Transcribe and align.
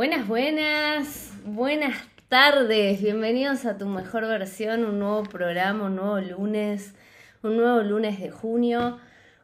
Buenas, 0.00 0.26
buenas, 0.26 1.32
buenas 1.44 1.94
tardes, 2.30 3.02
bienvenidos 3.02 3.66
a 3.66 3.76
tu 3.76 3.84
mejor 3.84 4.26
versión, 4.26 4.86
un 4.86 4.98
nuevo 4.98 5.24
programa, 5.24 5.84
un 5.84 5.96
nuevo 5.96 6.18
lunes, 6.20 6.94
un 7.42 7.58
nuevo 7.58 7.82
lunes 7.82 8.18
de 8.18 8.30
junio. 8.30 8.98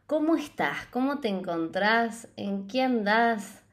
¿Cómo 0.07 0.35
estás? 0.35 0.87
¿Cómo 0.87 1.21
te 1.21 1.29
encontrás? 1.29 2.29
¿En 2.39 2.69
qué 2.69 2.81
andás? 2.81 3.65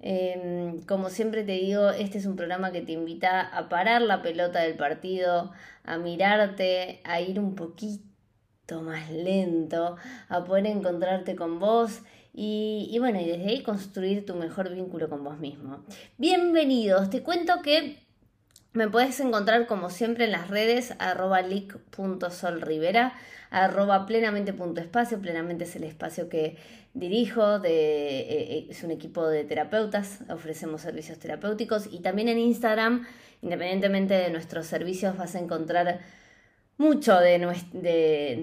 Em, 0.00 0.82
como 0.82 1.10
siempre 1.10 1.44
te 1.44 1.52
digo, 1.52 1.90
este 1.90 2.18
es 2.18 2.26
un 2.26 2.34
programa 2.34 2.72
que 2.72 2.82
te 2.82 2.90
invita 2.90 3.42
a 3.42 3.68
parar 3.68 4.02
la 4.02 4.20
pelota 4.20 4.62
del 4.62 4.74
partido, 4.74 5.52
a 5.84 5.96
mirarte, 5.96 7.02
a 7.04 7.20
ir 7.20 7.38
un 7.38 7.54
poquito 7.54 8.82
más 8.82 9.12
lento, 9.12 9.94
a 10.28 10.44
poder 10.44 10.66
encontrarte 10.66 11.36
con 11.36 11.60
vos 11.60 12.02
y, 12.38 12.98
bueno, 12.98 13.18
y 13.18 13.24
desde 13.24 13.48
ahí 13.48 13.62
construir 13.62 14.26
tu 14.26 14.34
mejor 14.34 14.68
vínculo 14.68 15.08
con 15.08 15.24
vos 15.24 15.38
mismo. 15.38 15.82
Bienvenidos, 16.18 17.08
te 17.08 17.22
cuento 17.22 17.62
que 17.62 17.96
me 18.74 18.90
puedes 18.90 19.18
encontrar 19.20 19.66
como 19.66 19.88
siempre 19.88 20.26
en 20.26 20.32
las 20.32 20.50
redes 20.50 20.94
arroba 20.98 21.40
leak.solrivera, 21.40 23.14
arroba 23.48 24.04
plenamente.espacio, 24.04 25.18
plenamente 25.18 25.64
es 25.64 25.76
el 25.76 25.84
espacio 25.84 26.28
que 26.28 26.58
dirijo, 26.92 27.56
eh, 27.64 28.26
eh, 28.28 28.66
es 28.68 28.82
un 28.82 28.90
equipo 28.90 29.26
de 29.26 29.44
terapeutas, 29.44 30.18
ofrecemos 30.28 30.82
servicios 30.82 31.18
terapéuticos 31.18 31.88
y 31.90 32.00
también 32.00 32.28
en 32.28 32.38
Instagram, 32.38 33.06
independientemente 33.40 34.12
de 34.12 34.28
nuestros 34.28 34.66
servicios, 34.66 35.16
vas 35.16 35.34
a 35.36 35.38
encontrar 35.38 36.00
mucho 36.78 37.18
de, 37.18 37.38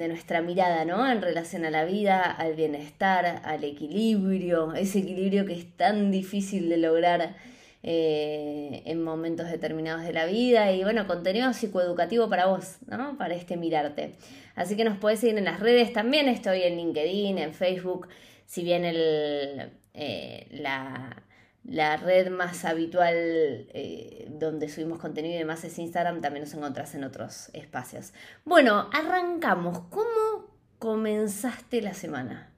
nuestra 0.08 0.42
mirada, 0.42 0.86
¿no? 0.86 1.10
En 1.10 1.22
relación 1.22 1.66
a 1.66 1.72
la 1.72 1.86
vida, 1.86 2.23
al 2.23 2.56
bienestar, 2.56 3.42
al 3.44 3.64
equilibrio, 3.64 4.73
ese 4.73 5.00
equilibrio 5.00 5.46
que 5.46 5.54
es 5.54 5.78
tan 5.78 6.12
difícil 6.12 6.70
de 6.70 6.78
lograr 6.78 7.36
eh, 7.84 8.82
en 8.86 9.04
momentos 9.04 9.50
determinados 9.52 10.04
de 10.04 10.14
la 10.14 10.26
vida 10.26 10.72
y 10.72 10.84
bueno, 10.84 11.06
contenido 11.06 11.54
psicoeducativo 11.54 12.30
para 12.30 12.48
vos, 12.48 12.78
¿no? 12.88 13.17
Para 13.17 13.36
este 13.36 13.58
mirarte. 13.58 14.14
Así 14.56 14.76
que 14.76 14.84
nos 14.84 14.98
puedes 14.98 15.20
seguir 15.20 15.38
en 15.38 15.45
las 15.45 15.59
redes 15.59 15.94
también, 15.94 16.28
estoy 16.28 16.64
en 16.64 16.78
LinkedIn, 16.78 17.38
en 17.38 17.54
Facebook, 17.54 18.08
si 18.45 18.64
bien 18.64 18.86
el, 18.86 19.72
eh, 19.94 20.48
la 20.52 21.23
la 21.66 21.97
red 21.97 22.30
más 22.30 22.66
habitual 22.66 23.16
eh, 23.16 24.28
donde 24.30 24.67
subimos 24.67 25.00
contenido 25.00 25.36
y 25.36 25.39
demás 25.39 25.64
es 25.64 25.80
Instagram, 25.80 26.22
también 26.22 26.44
nos 26.44 26.53
encontrás 26.53 26.94
en 26.95 27.03
otros 27.03 27.50
espacios. 27.53 28.14
Bueno, 28.44 28.89
arrancamos. 28.94 29.80
¿Cómo 29.89 30.52
comenzaste 30.80 31.81
la 31.81 31.94
semana? 31.94 32.52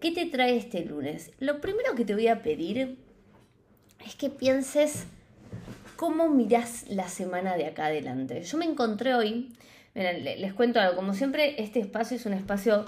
¿Qué 0.00 0.10
te 0.10 0.26
trae 0.26 0.56
este 0.56 0.84
lunes? 0.84 1.32
Lo 1.38 1.60
primero 1.60 1.94
que 1.94 2.04
te 2.04 2.14
voy 2.14 2.28
a 2.28 2.42
pedir 2.42 2.98
es 4.04 4.14
que 4.16 4.30
pienses 4.30 5.04
cómo 5.96 6.28
mirás 6.28 6.88
la 6.88 7.08
semana 7.08 7.56
de 7.56 7.66
acá 7.66 7.86
adelante. 7.86 8.42
Yo 8.42 8.58
me 8.58 8.64
encontré 8.64 9.14
hoy, 9.14 9.52
les 9.94 10.52
cuento 10.54 10.80
algo, 10.80 10.96
como 10.96 11.14
siempre 11.14 11.62
este 11.62 11.80
espacio 11.80 12.16
es 12.16 12.26
un 12.26 12.32
espacio, 12.32 12.84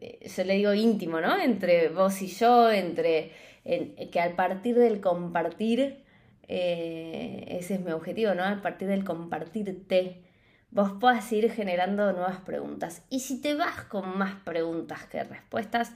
eh, 0.00 0.28
yo 0.28 0.44
le 0.44 0.54
digo 0.54 0.74
íntimo, 0.74 1.20
¿no? 1.20 1.40
Entre 1.40 1.88
vos 1.88 2.20
y 2.22 2.28
yo, 2.28 2.70
entre 2.70 3.32
que 3.66 4.20
al 4.20 4.34
partir 4.34 4.76
del 4.76 5.00
compartir, 5.00 6.04
eh, 6.48 7.44
ese 7.48 7.74
es 7.74 7.80
mi 7.80 7.92
objetivo, 7.92 8.34
¿no? 8.34 8.44
Al 8.44 8.60
partir 8.60 8.88
del 8.88 9.04
compartirte, 9.04 10.22
vos 10.70 10.92
puedas 11.00 11.30
ir 11.32 11.50
generando 11.50 12.12
nuevas 12.12 12.40
preguntas. 12.40 13.04
Y 13.10 13.20
si 13.20 13.40
te 13.40 13.54
vas 13.54 13.82
con 13.82 14.16
más 14.16 14.36
preguntas 14.44 15.04
que 15.06 15.24
respuestas, 15.24 15.92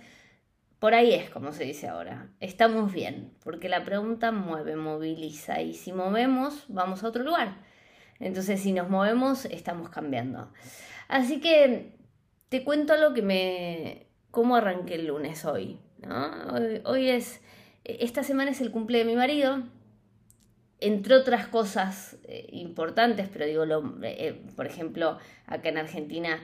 por 0.80 0.94
ahí 0.94 1.12
es 1.12 1.30
como 1.30 1.52
se 1.52 1.64
dice 1.64 1.88
ahora. 1.88 2.28
Estamos 2.40 2.92
bien, 2.92 3.32
porque 3.44 3.68
la 3.68 3.84
pregunta 3.84 4.32
mueve, 4.32 4.76
moviliza, 4.76 5.60
y 5.60 5.74
si 5.74 5.92
movemos, 5.92 6.64
vamos 6.68 7.04
a 7.04 7.08
otro 7.08 7.22
lugar. 7.22 7.58
Entonces, 8.18 8.60
si 8.60 8.72
nos 8.72 8.88
movemos, 8.88 9.44
estamos 9.46 9.90
cambiando. 9.90 10.52
Así 11.08 11.40
que 11.40 11.96
te 12.48 12.64
cuento 12.64 12.96
lo 12.96 13.14
que 13.14 13.22
me. 13.22 14.06
cómo 14.30 14.56
arranqué 14.56 14.96
el 14.96 15.06
lunes 15.06 15.44
hoy. 15.44 15.78
¿no? 16.02 16.30
hoy 16.84 17.10
es 17.10 17.42
esta 18.00 18.22
semana 18.22 18.50
es 18.50 18.60
el 18.60 18.70
cumple 18.70 18.98
de 18.98 19.04
mi 19.04 19.16
marido, 19.16 19.62
entre 20.80 21.14
otras 21.14 21.46
cosas 21.46 22.16
eh, 22.24 22.48
importantes, 22.52 23.28
pero 23.32 23.46
digo, 23.46 23.66
lo, 23.66 23.94
eh, 24.02 24.40
por 24.56 24.66
ejemplo, 24.66 25.18
acá 25.46 25.68
en 25.68 25.78
Argentina 25.78 26.42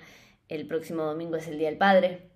el 0.49 0.67
próximo 0.67 1.05
domingo 1.05 1.37
es 1.37 1.49
el 1.49 1.59
Día 1.59 1.69
del 1.69 1.79
Padre. 1.79 2.29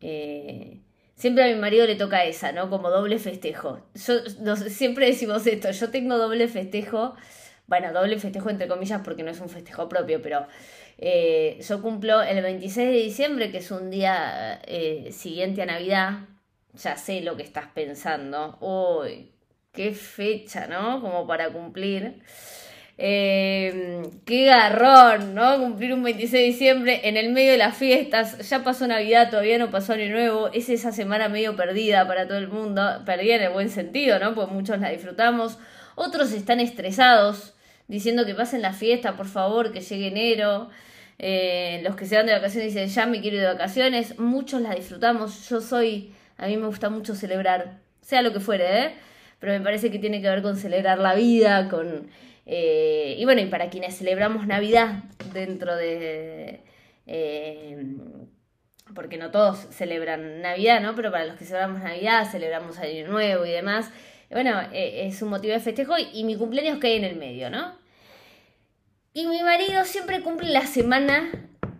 Eh, 0.00 0.80
siempre 1.16 1.44
a 1.44 1.48
mi 1.48 1.60
marido 1.60 1.86
le 1.86 1.96
toca 1.96 2.24
esa, 2.24 2.52
¿no? 2.52 2.70
Como 2.70 2.90
doble 2.90 3.18
festejo. 3.18 3.80
Yo, 3.94 4.56
siempre 4.56 5.06
decimos 5.06 5.46
esto, 5.46 5.70
yo 5.70 5.90
tengo 5.90 6.16
doble 6.18 6.48
festejo, 6.48 7.14
bueno, 7.66 7.92
doble 7.92 8.18
festejo 8.18 8.50
entre 8.50 8.68
comillas 8.68 9.00
porque 9.02 9.22
no 9.22 9.30
es 9.30 9.40
un 9.40 9.48
festejo 9.48 9.88
propio, 9.88 10.22
pero 10.22 10.46
yo 11.00 11.82
cumplo 11.82 12.22
el 12.22 12.42
26 12.42 12.88
de 12.88 12.94
diciembre, 12.94 13.50
que 13.52 13.58
es 13.58 13.70
un 13.70 13.90
día 13.90 14.60
siguiente 15.10 15.62
a 15.62 15.66
Navidad, 15.66 16.20
ya 16.74 16.96
sé 16.96 17.20
lo 17.20 17.36
que 17.36 17.42
estás 17.42 17.66
pensando. 17.74 18.58
Uy, 18.60 19.30
qué 19.72 19.92
fecha, 19.92 20.66
¿no? 20.66 21.00
Como 21.00 21.26
para 21.26 21.50
cumplir. 21.50 22.22
Eh, 23.00 24.02
qué 24.24 24.46
garrón, 24.46 25.32
¿no? 25.34 25.56
Cumplir 25.58 25.94
un 25.94 26.02
26 26.02 26.32
de 26.32 26.38
diciembre 26.40 27.00
en 27.04 27.16
el 27.16 27.30
medio 27.30 27.52
de 27.52 27.58
las 27.58 27.76
fiestas. 27.76 28.48
Ya 28.48 28.64
pasó 28.64 28.86
Navidad, 28.88 29.30
todavía 29.30 29.56
no 29.58 29.70
pasó 29.70 29.92
Año 29.92 30.10
Nuevo. 30.10 30.48
Es 30.52 30.68
esa 30.68 30.90
semana 30.90 31.28
medio 31.28 31.54
perdida 31.54 32.06
para 32.08 32.26
todo 32.26 32.38
el 32.38 32.48
mundo. 32.48 32.82
Perdida 33.06 33.36
en 33.36 33.42
el 33.42 33.50
buen 33.50 33.70
sentido, 33.70 34.18
¿no? 34.18 34.34
Pues 34.34 34.48
muchos 34.48 34.80
la 34.80 34.90
disfrutamos. 34.90 35.58
Otros 35.94 36.32
están 36.32 36.60
estresados, 36.60 37.54
diciendo 37.86 38.26
que 38.26 38.34
pasen 38.34 38.62
la 38.62 38.72
fiesta, 38.72 39.16
por 39.16 39.26
favor, 39.28 39.72
que 39.72 39.80
llegue 39.80 40.08
enero. 40.08 40.70
Eh, 41.20 41.80
los 41.84 41.96
que 41.96 42.06
se 42.06 42.16
van 42.16 42.26
de 42.26 42.32
vacaciones 42.32 42.74
dicen, 42.74 42.88
ya 42.88 43.06
me 43.06 43.20
quiero 43.20 43.36
ir 43.36 43.42
de 43.42 43.48
vacaciones. 43.48 44.18
Muchos 44.18 44.60
la 44.60 44.74
disfrutamos. 44.74 45.48
Yo 45.48 45.60
soy 45.60 46.12
a 46.38 46.46
mí 46.46 46.56
me 46.56 46.66
gusta 46.66 46.88
mucho 46.88 47.14
celebrar, 47.14 47.80
sea 48.00 48.22
lo 48.22 48.32
que 48.32 48.40
fuere, 48.40 48.84
¿eh? 48.84 48.92
Pero 49.40 49.52
me 49.52 49.60
parece 49.60 49.90
que 49.90 49.98
tiene 49.98 50.22
que 50.22 50.28
ver 50.28 50.42
con 50.42 50.56
celebrar 50.56 50.98
la 50.98 51.14
vida, 51.14 51.68
con... 51.68 52.10
Eh, 52.46 53.16
y 53.18 53.24
bueno, 53.24 53.40
y 53.40 53.46
para 53.46 53.68
quienes 53.68 53.98
celebramos 53.98 54.46
Navidad 54.46 55.04
dentro 55.32 55.76
de... 55.76 56.62
Eh, 57.06 57.96
porque 58.94 59.18
no 59.18 59.30
todos 59.30 59.66
celebran 59.70 60.40
Navidad, 60.40 60.80
¿no? 60.80 60.94
Pero 60.94 61.10
para 61.10 61.26
los 61.26 61.36
que 61.36 61.44
celebramos 61.44 61.82
Navidad, 61.82 62.28
celebramos 62.30 62.78
Año 62.78 63.06
Nuevo 63.08 63.44
y 63.44 63.50
demás. 63.50 63.90
Bueno, 64.30 64.60
es 64.72 65.20
un 65.22 65.30
motivo 65.30 65.54
de 65.54 65.60
festejo 65.60 65.94
y, 65.98 66.24
mi 66.24 66.36
cumpleaños 66.36 66.78
cae 66.78 66.96
en 66.96 67.04
el 67.04 67.16
medio, 67.16 67.50
¿no? 67.50 67.76
Y 69.12 69.26
mi 69.26 69.42
marido 69.42 69.84
siempre 69.84 70.20
cumple 70.20 70.50
la 70.50 70.66
semana 70.66 71.30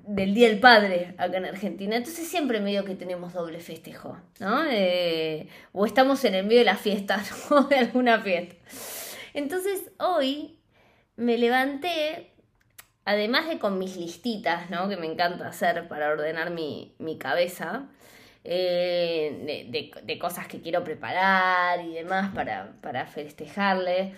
del 0.09 0.33
Día 0.33 0.49
del 0.49 0.59
Padre 0.59 1.15
acá 1.19 1.37
en 1.37 1.45
Argentina. 1.45 1.95
Entonces 1.95 2.27
siempre 2.27 2.61
medio 2.61 2.85
que 2.85 2.95
tenemos 2.95 3.35
doble 3.35 3.61
festejo, 3.61 4.19
¿no? 4.41 4.65
Eh, 4.71 5.49
o 5.73 5.85
estamos 5.85 6.25
en 6.25 6.35
el 6.35 6.47
medio 6.47 6.61
de 6.61 6.65
la 6.65 6.77
fiesta, 6.77 7.23
¿no? 7.51 7.65
De 7.65 7.77
alguna 7.77 8.21
fiesta. 8.21 8.57
Entonces 9.35 9.91
hoy 9.99 10.59
me 11.17 11.37
levanté, 11.37 12.33
además 13.05 13.49
de 13.49 13.59
con 13.59 13.79
mis 13.79 13.97
listitas, 13.97 14.71
¿no? 14.71 14.89
Que 14.89 14.97
me 14.97 15.07
encanta 15.07 15.47
hacer 15.47 15.87
para 15.89 16.11
ordenar 16.11 16.51
mi, 16.51 16.97
cabeza. 17.21 17.89
Eh, 18.45 19.69
de, 20.03 20.19
cosas 20.19 20.47
que 20.47 20.63
quiero 20.63 20.83
preparar 20.85 21.85
y 21.85 21.93
demás 21.93 22.35
para, 22.35 22.73
para 22.81 23.07
festejarle. 23.07 24.15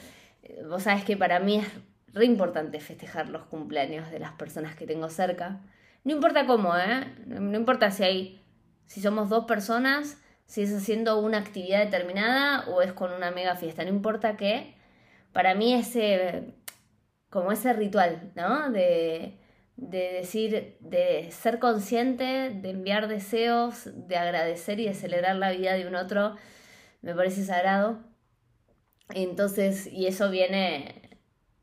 Vos 0.69 0.85
sabés 0.85 1.05
que 1.05 1.17
para 1.17 1.41
mí 1.41 1.57
es 1.57 1.67
re 2.13 2.27
importante 2.27 2.79
festejar 2.79 3.29
los 3.29 3.43
cumpleaños 3.47 4.09
de 4.13 4.21
las 4.21 4.33
personas 4.33 4.77
que 4.77 4.87
tengo 4.87 5.09
cerca. 5.09 5.61
No 6.05 6.13
importa 6.13 6.47
cómo, 6.47 6.77
¿eh? 6.77 7.15
No 7.27 7.57
importa 7.57 7.91
si 7.91 8.03
hay, 8.03 8.41
si 8.87 9.01
somos 9.01 9.29
dos 9.29 9.45
personas, 9.45 10.19
si 10.47 10.63
es 10.63 10.75
haciendo 10.75 11.19
una 11.21 11.39
actividad 11.39 11.85
determinada 11.85 12.69
o 12.69 12.83
es 12.83 12.93
con 12.93 13.13
una 13.13 13.31
mega 13.31 13.57
fiesta, 13.57 13.85
no 13.85 13.91
importa 13.91 14.37
qué. 14.37 14.75
Para 15.33 15.55
mí 15.55 15.75
ese, 15.75 16.55
como 17.29 17.53
ese 17.53 17.73
ritual, 17.73 18.33
¿no? 18.35 18.71
De, 18.71 19.39
de 19.77 20.13
decir, 20.13 20.77
de 20.81 21.31
ser 21.31 21.59
consciente, 21.59 22.51
de 22.51 22.71
enviar 22.71 23.09
deseos, 23.09 23.89
de 23.95 24.17
agradecer 24.17 24.81
y 24.81 24.87
de 24.87 24.95
celebrar 24.95 25.37
la 25.37 25.53
vida 25.53 25.75
de 25.75 25.87
un 25.87 25.95
otro, 25.95 26.37
me 27.03 27.15
parece 27.15 27.45
sagrado. 27.45 28.01
Entonces, 29.15 29.87
y 29.87 30.07
eso 30.07 30.31
viene 30.31 31.10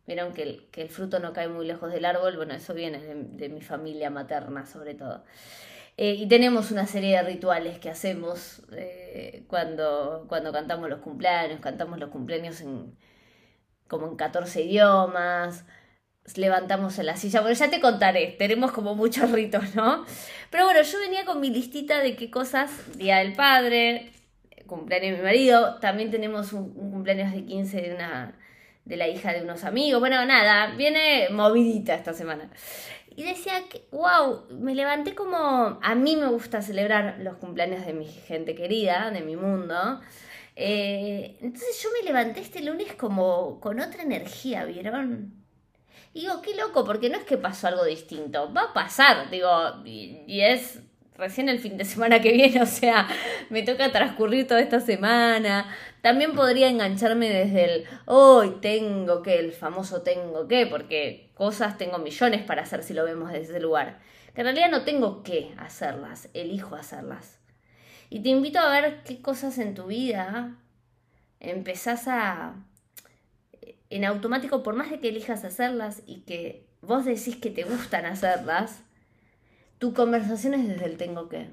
Vieron 0.08 0.34
que 0.34 0.44
el, 0.44 0.68
que 0.72 0.82
el 0.82 0.90
fruto 0.90 1.20
no 1.20 1.34
cae 1.34 1.50
muy 1.50 1.68
lejos 1.68 1.92
del 1.92 2.06
árbol, 2.06 2.38
bueno, 2.38 2.54
eso 2.54 2.74
viene 2.74 3.00
de, 3.00 3.50
mi 3.50 3.62
familia 3.62 4.10
materna 4.10 4.66
sobre 4.66 4.96
todo. 4.96 5.26
Eh, 5.98 6.14
y 6.14 6.28
tenemos 6.28 6.72
una 6.72 6.88
serie 6.88 7.18
de 7.18 7.24
rituales 7.24 7.80
que 7.80 7.90
hacemos 7.90 8.64
eh, 8.72 9.44
cuando, 9.48 10.26
cuando 10.30 10.52
cantamos 10.54 10.90
los 10.90 11.02
cumpleaños, 11.02 11.60
cantamos 11.60 12.00
los 12.00 12.10
cumpleaños 12.10 12.62
en, 12.62 12.98
como 13.88 14.08
en 14.08 14.16
14 14.16 14.64
idiomas, 14.64 15.66
levantamos 16.36 17.00
en 17.00 17.06
la 17.06 17.16
silla, 17.18 17.42
bueno, 17.42 17.56
ya 17.56 17.70
te 17.70 17.80
contaré, 17.80 18.36
tenemos 18.38 18.72
como 18.72 18.96
muchos 18.96 19.32
ritos, 19.32 19.76
¿no? 19.76 20.06
Pero 20.52 20.66
bueno, 20.66 20.82
yo 20.82 21.00
venía 21.00 21.26
con 21.26 21.40
mi 21.40 21.50
listita 21.50 22.00
de 22.00 22.16
qué 22.16 22.30
cosas, 22.30 22.98
Día 22.98 23.18
del 23.18 23.34
Padre, 23.34 24.12
cumpleaños 24.68 25.12
de 25.12 25.18
mi 25.18 25.24
marido, 25.24 25.80
también 25.80 26.12
tenemos 26.12 26.54
un, 26.54 26.74
cumpleaños 26.74 27.32
de 27.34 27.46
15 27.46 27.82
de 27.82 27.96
una 27.96 28.38
de 28.88 28.98
la 28.98 29.08
hija 29.08 29.34
de 29.34 29.42
unos 29.42 29.64
amigos. 29.64 30.00
Bueno, 30.00 30.26
nada, 30.26 30.76
viene 30.76 31.30
movidita 31.30 31.94
esta 31.94 32.14
semana. 32.14 32.50
Y 33.16 33.24
decía 33.24 33.64
que, 33.70 33.88
wow, 33.92 34.46
me 34.52 34.76
levanté 34.76 35.16
como, 35.16 35.80
a 35.82 35.96
mí 35.96 36.16
me 36.16 36.28
gusta 36.28 36.62
celebrar 36.62 37.18
los 37.20 37.38
cumpleaños 37.38 37.86
de 37.86 37.94
mi 37.94 38.06
gente 38.06 38.54
querida, 38.56 39.10
de 39.12 39.22
mi 39.22 39.36
mundo. 39.36 40.00
Eh, 40.56 41.38
entonces 41.42 41.82
yo 41.82 41.90
me 42.00 42.06
levanté 42.06 42.42
este 42.42 42.62
lunes 42.62 42.94
como 42.94 43.60
con 43.60 43.80
otra 43.80 44.04
energía, 44.04 44.66
¿vieron? 44.66 45.34
Y 46.14 46.22
digo, 46.22 46.42
qué 46.42 46.56
loco, 46.56 46.86
porque 46.86 47.10
no 47.10 47.18
es 47.18 47.26
que 47.26 47.38
pasó 47.38 47.68
algo 47.68 47.86
distinto, 47.86 48.52
va 48.54 48.64
a 48.64 48.74
pasar, 48.74 49.30
digo, 49.30 49.52
y, 49.86 50.42
es 50.42 50.80
recién 51.16 51.50
el 51.50 51.60
fin 51.60 51.78
de 51.78 51.86
semana 51.86 52.22
que 52.22 52.32
viene, 52.32 52.62
o 52.64 52.66
sea, 52.66 53.08
me 53.50 53.64
toca 53.64 53.92
transcurrir 53.92 54.48
toda 54.48 54.62
esta 54.62 54.80
semana. 54.80 55.76
También 56.08 56.36
podría 56.36 56.70
engancharme 56.70 57.28
desde 57.28 57.66
el 57.66 57.84
hoy 58.06 58.60
tengo 58.62 59.22
que, 59.22 59.40
el 59.40 59.52
famoso 59.52 60.04
tengo 60.04 60.48
que, 60.48 60.66
porque 60.66 61.32
cosas 61.34 61.78
tengo 61.78 61.98
millones 61.98 62.44
para 62.44 62.62
hacer 62.62 62.82
si 62.82 62.94
lo 62.94 63.04
vemos 63.04 63.30
desde 63.30 63.44
ese 63.44 63.60
lugar. 63.60 64.00
Que 64.34 64.40
en 64.40 64.46
realidad 64.46 64.72
no 64.72 64.86
tengo 64.86 65.22
que 65.22 65.54
hacerlas, 65.58 66.30
elijo 66.34 66.76
hacerlas. 66.76 67.42
Y 68.10 68.22
te 68.22 68.30
invito 68.30 68.58
a 68.58 68.70
ver 68.70 69.04
qué 69.04 69.22
cosas 69.22 69.58
en 69.58 69.74
tu 69.74 69.88
vida 69.88 70.56
empezás 71.42 72.08
a, 72.08 72.56
en 73.90 74.06
automático, 74.06 74.64
por 74.64 74.76
más 74.76 74.90
de 74.90 75.02
que 75.02 75.10
elijas 75.10 75.44
hacerlas 75.44 76.04
y 76.06 76.22
que 76.22 76.70
vos 76.82 77.04
decís 77.04 77.36
que 77.36 77.50
te 77.50 77.66
gustan 77.66 78.06
hacerlas, 78.06 78.82
tu 79.78 79.94
conversación 79.94 80.54
es 80.54 80.70
desde 80.70 80.86
el 80.86 80.96
tengo 80.96 81.28
que. 81.28 81.50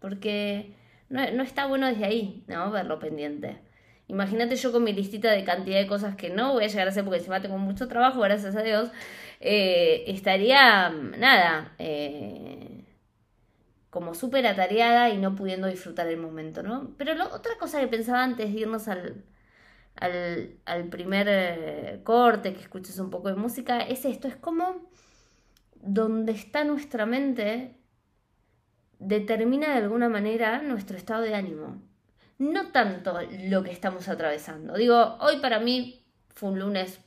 Porque 0.00 0.74
no, 1.08 1.22
está 1.44 1.66
bueno 1.66 1.86
desde 1.86 2.06
ahí, 2.06 2.42
¿no? 2.48 2.72
Verlo 2.72 2.98
pendiente. 2.98 3.63
Imagínate 4.08 4.56
yo 4.56 4.72
con 4.72 4.84
mi 4.84 4.92
listita 4.92 5.30
de 5.32 5.44
cantidad 5.44 5.78
de 5.78 5.86
cosas 5.86 6.14
que 6.16 6.30
no 6.30 6.52
voy 6.52 6.64
a 6.64 6.68
llegar 6.68 6.86
a 6.86 6.90
hacer 6.90 7.04
porque 7.04 7.18
encima 7.18 7.40
tengo 7.40 7.58
mucho 7.58 7.88
trabajo, 7.88 8.20
gracias 8.20 8.54
a 8.54 8.62
Dios, 8.62 8.90
eh, 9.40 10.04
estaría, 10.08 10.90
nada, 10.90 11.72
eh, 11.78 12.84
como 13.90 14.14
súper 14.14 14.46
atareada 14.46 15.10
y 15.10 15.18
no 15.18 15.34
pudiendo 15.36 15.68
disfrutar 15.68 16.08
el 16.08 16.18
momento, 16.18 16.62
¿no? 16.62 16.94
Pero 16.98 17.14
lo, 17.14 17.26
otra 17.34 17.52
cosa 17.58 17.80
que 17.80 17.88
pensaba 17.88 18.22
antes 18.22 18.52
de 18.52 18.60
irnos 18.60 18.88
al, 18.88 19.24
al, 19.96 20.84
primer 20.90 21.26
eh, 21.30 22.00
corte, 22.04 22.52
que 22.54 22.60
escuches 22.60 22.98
un 22.98 23.10
poco 23.10 23.28
de 23.28 23.36
música, 23.36 23.80
es 23.80 24.04
esto, 24.04 24.28
es 24.28 24.36
como 24.36 24.90
donde 25.80 26.32
está 26.32 26.64
nuestra 26.64 27.06
mente 27.06 27.76
determina 28.98 29.68
de 29.68 29.84
alguna 29.84 30.08
manera 30.08 30.62
nuestro 30.62 30.96
estado 30.96 31.22
de 31.22 31.34
ánimo. 31.34 31.80
No 32.38 32.70
tanto 32.72 33.18
lo 33.48 33.62
que 33.62 33.70
estamos 33.70 34.08
atravesando. 34.08 34.74
Digo, 34.74 35.16
hoy 35.20 35.36
para 35.36 35.60
mí 35.60 36.04
fue 36.34 36.50
un 36.50 36.58
lunes 36.58 37.00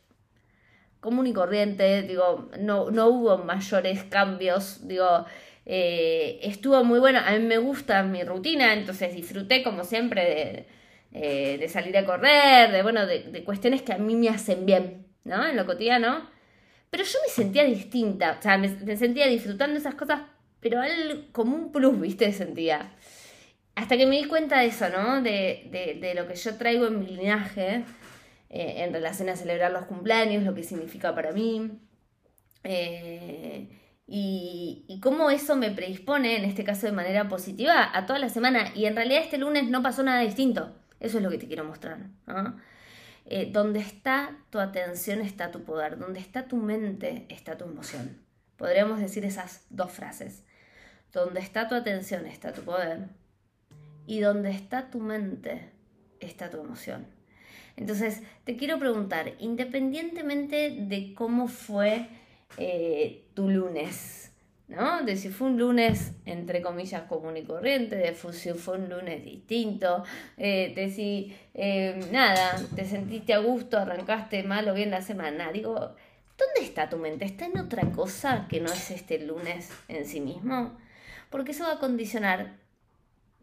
común 1.00 1.28
y 1.28 1.34
corriente, 1.34 2.02
digo, 2.04 2.50
no, 2.60 2.90
no 2.92 3.08
hubo 3.08 3.38
mayores 3.38 4.04
cambios, 4.06 4.88
digo, 4.88 5.26
eh, 5.66 6.40
estuvo 6.44 6.84
muy 6.84 7.00
bueno, 7.00 7.20
a 7.20 7.32
mí 7.32 7.40
me 7.40 7.58
gusta 7.58 8.04
mi 8.04 8.24
rutina, 8.24 8.74
entonces 8.74 9.14
disfruté 9.14 9.64
como 9.64 9.84
siempre 9.84 10.24
de, 10.24 10.68
eh, 11.20 11.58
de 11.58 11.68
salir 11.70 11.98
a 11.98 12.06
correr, 12.06 12.72
de, 12.72 12.84
bueno, 12.84 13.06
de, 13.06 13.44
cuestiones 13.44 13.82
que 13.82 13.94
a 13.94 13.98
mí 13.98 14.16
me 14.16 14.30
hacen 14.30 14.66
bien, 14.66 15.08
¿no? 15.24 15.46
En 15.48 15.56
lo 15.56 15.66
cotidiano. 15.66 16.30
Pero 16.90 17.04
yo 17.04 17.20
me 17.26 17.32
sentía 17.32 17.64
distinta, 17.66 18.38
o 18.40 18.42
sea, 18.42 18.58
me, 18.58 18.98
sentía 18.98 19.28
disfrutando 19.28 19.78
esas 19.78 19.96
cosas, 19.96 20.22
pero 20.60 20.82
al, 20.82 21.28
como 21.32 21.56
un 21.56 21.72
plus, 21.72 22.00
¿viste? 22.00 22.32
Sentía. 22.32 22.92
Hasta 23.78 23.96
que 23.96 24.08
me 24.08 24.18
di 24.18 24.26
cuenta 24.26 24.60
de 24.60 24.66
eso, 24.66 24.90
¿no? 24.90 25.22
De, 25.22 26.12
lo 26.16 26.28
que 26.28 26.36
yo 26.36 26.56
traigo 26.56 26.88
en 26.88 27.00
mi 27.00 27.06
linaje 27.06 27.84
eh, 28.50 28.84
en 28.84 28.92
relación 28.92 29.30
a 29.30 29.36
celebrar 29.36 29.72
los 29.72 29.86
cumpleaños, 29.86 30.44
lo 30.44 30.56
que 30.56 30.64
significa 30.64 31.14
para 31.14 31.32
mí. 31.32 31.80
Eh, 32.64 33.70
y, 34.08 35.00
cómo 35.04 35.30
eso 35.30 35.56
me 35.56 35.70
predispone, 35.70 36.38
en 36.38 36.46
este 36.46 36.64
caso 36.64 36.88
de 36.88 36.92
manera 36.92 37.30
positiva, 37.30 37.96
a 37.96 38.08
toda 38.08 38.18
la 38.18 38.30
semana. 38.30 38.72
Y 38.74 38.88
en 38.88 38.96
realidad 38.96 39.22
este 39.22 39.38
lunes 39.38 39.70
no 39.70 39.84
pasó 39.84 40.02
nada 40.02 40.22
distinto. 40.22 40.76
Eso 41.00 41.20
es 41.20 41.24
lo 41.24 41.30
que 41.30 41.38
te 41.38 41.46
quiero 41.46 41.64
mostrar. 41.64 42.00
Eh, 43.28 43.52
donde 43.52 43.80
está 43.80 44.40
tu 44.50 44.58
atención 44.58 45.22
está 45.22 45.52
tu 45.52 45.64
poder, 45.64 46.00
donde 46.00 46.20
está 46.20 46.48
tu 46.48 46.58
mente 46.58 47.28
está 47.30 47.60
tu 47.60 47.66
emoción. 47.66 48.24
Podríamos 48.56 49.00
decir 49.00 49.24
esas 49.24 49.68
dos 49.70 49.92
frases. 49.92 50.44
Donde 51.14 51.42
está 51.42 51.68
tu 51.68 51.76
atención 51.76 52.26
está 52.26 52.54
tu 52.54 52.64
poder 52.64 53.10
y 54.08 54.22
donde 54.22 54.50
está 54.50 54.90
tu 54.90 55.00
mente 55.00 55.78
está 56.20 56.50
tu 56.50 56.60
emoción. 56.60 57.06
Entonces, 57.76 58.24
te 58.44 58.56
quiero 58.56 58.80
preguntar, 58.80 59.34
independientemente 59.40 60.72
de 60.72 61.14
cómo 61.14 61.48
fue 61.48 62.08
eh, 62.58 63.26
tu 63.36 63.50
lunes, 63.50 64.32
¿no? 64.68 65.04
De 65.04 65.16
si 65.16 65.30
fue 65.30 65.48
un 65.48 65.60
lunes, 65.60 66.14
entre 66.26 66.62
comillas, 66.62 67.04
común 67.04 67.38
y 67.38 67.44
corriente, 67.44 67.96
de 67.96 68.16
si 68.16 68.54
fue 68.54 68.80
un 68.80 68.90
lunes 68.90 69.24
distinto, 69.24 70.04
eh, 70.38 70.74
de 70.76 70.90
si, 70.90 71.36
eh, 71.54 72.00
nada, 72.12 72.56
te 72.76 72.86
sentiste 72.86 73.34
a 73.34 73.40
gusto, 73.40 73.78
arrancaste 73.78 74.42
mal 74.44 74.68
o 74.70 74.74
bien 74.74 74.90
la 74.90 75.04
semana. 75.04 75.52
Digo, 75.52 75.76
¿dónde 75.76 76.62
está 76.62 76.90
tu 76.90 76.98
mente? 76.98 77.26
¿Está 77.26 77.46
en 77.46 77.60
otra 77.60 77.92
cosa 77.92 78.48
que 78.50 78.60
no 78.60 78.72
es 78.72 78.90
este 78.90 79.20
lunes 79.20 79.70
en 79.88 80.06
sí 80.06 80.20
mismo? 80.20 80.76
Porque 81.30 81.52
eso 81.52 81.66
va 81.66 81.74
a 81.74 81.80
condicionar, 81.80 82.56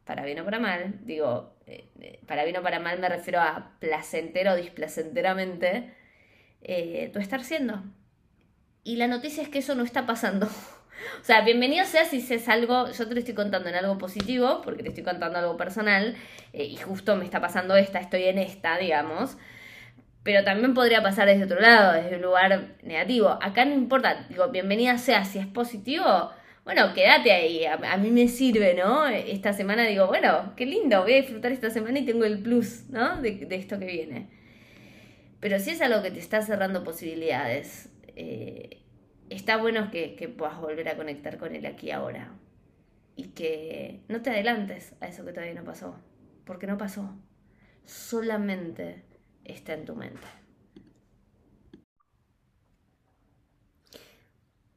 para 0.04 0.24
bien 0.24 0.40
o 0.40 0.44
para 0.44 0.58
mal, 0.58 1.00
digo, 1.02 1.54
eh, 1.66 2.20
para 2.26 2.44
bien 2.44 2.56
o 2.56 2.62
para 2.62 2.80
mal 2.80 2.98
me 2.98 3.08
refiero 3.08 3.40
a 3.40 3.72
placentero 3.80 4.52
o 4.52 4.56
displacenteramente, 4.56 5.94
tu 7.12 7.18
estar 7.18 7.42
siendo. 7.44 7.82
Y 8.84 8.96
la 8.96 9.08
noticia 9.08 9.42
es 9.42 9.48
que 9.48 9.58
eso 9.58 9.74
no 9.74 9.82
está 9.82 10.06
pasando. 10.06 10.48
O 11.20 11.24
sea, 11.24 11.42
bienvenido 11.42 11.84
sea 11.84 12.04
si 12.04 12.18
es 12.18 12.48
algo, 12.48 12.90
yo 12.90 13.08
te 13.08 13.14
lo 13.14 13.18
estoy 13.18 13.34
contando 13.34 13.68
en 13.68 13.74
algo 13.74 13.98
positivo, 13.98 14.60
porque 14.62 14.82
te 14.82 14.90
estoy 14.90 15.04
contando 15.04 15.38
algo 15.38 15.56
personal, 15.56 16.16
eh, 16.52 16.64
y 16.64 16.76
justo 16.76 17.16
me 17.16 17.24
está 17.24 17.40
pasando 17.40 17.76
esta, 17.76 17.98
estoy 17.98 18.24
en 18.24 18.38
esta, 18.38 18.78
digamos. 18.78 19.36
Pero 20.22 20.44
también 20.44 20.72
podría 20.72 21.02
pasar 21.02 21.26
desde 21.26 21.44
otro 21.44 21.60
lado, 21.60 21.92
desde 21.92 22.16
un 22.16 22.22
lugar 22.22 22.76
negativo. 22.82 23.38
Acá 23.42 23.64
no 23.64 23.74
importa, 23.74 24.26
digo, 24.28 24.48
bienvenida 24.48 24.96
sea 24.98 25.24
si 25.24 25.38
es 25.38 25.46
positivo, 25.46 26.30
bueno, 26.64 26.94
quédate 26.94 27.31
ahí, 27.32 27.64
a, 27.64 27.96
mí 27.99 28.11
me 28.11 28.28
sirve, 28.28 28.75
¿no? 28.75 29.06
Esta 29.06 29.52
semana 29.52 29.84
digo, 29.84 30.06
bueno, 30.06 30.55
qué 30.56 30.66
lindo, 30.66 31.02
voy 31.02 31.12
a 31.14 31.16
disfrutar 31.16 31.52
esta 31.52 31.70
semana 31.70 31.99
y 31.99 32.06
tengo 32.06 32.25
el 32.25 32.38
plus, 32.38 32.88
¿no? 32.88 33.20
De, 33.20 33.32
de 33.32 33.56
esto 33.56 33.78
que 33.78 33.87
viene. 33.87 34.28
Pero 35.44 35.58
si 35.58 35.72
es 35.72 35.82
algo 35.82 36.02
que 36.02 36.11
te 36.11 36.20
está 36.20 36.41
cerrando 36.41 36.84
posibilidades, 36.84 37.91
eh, 38.17 38.82
está 39.29 39.58
bueno 39.58 39.91
que, 39.91 40.34
puedas 40.38 40.58
volver 40.58 40.88
a 40.88 40.96
conectar 40.96 41.36
con 41.36 41.55
él 41.55 41.67
aquí 41.67 41.91
ahora. 41.91 42.32
Y 43.15 43.24
que 43.29 44.00
no 44.08 44.22
te 44.22 44.31
adelantes 44.31 44.94
a 45.03 45.06
eso 45.06 45.22
que 45.24 45.32
todavía 45.32 45.55
no 45.55 45.65
pasó. 45.65 45.96
Porque 46.46 46.67
no 46.67 46.79
pasó. 46.79 47.15
Solamente 47.84 49.05
está 49.44 49.74
en 49.74 49.84
tu 49.84 49.94
mente. 49.94 50.27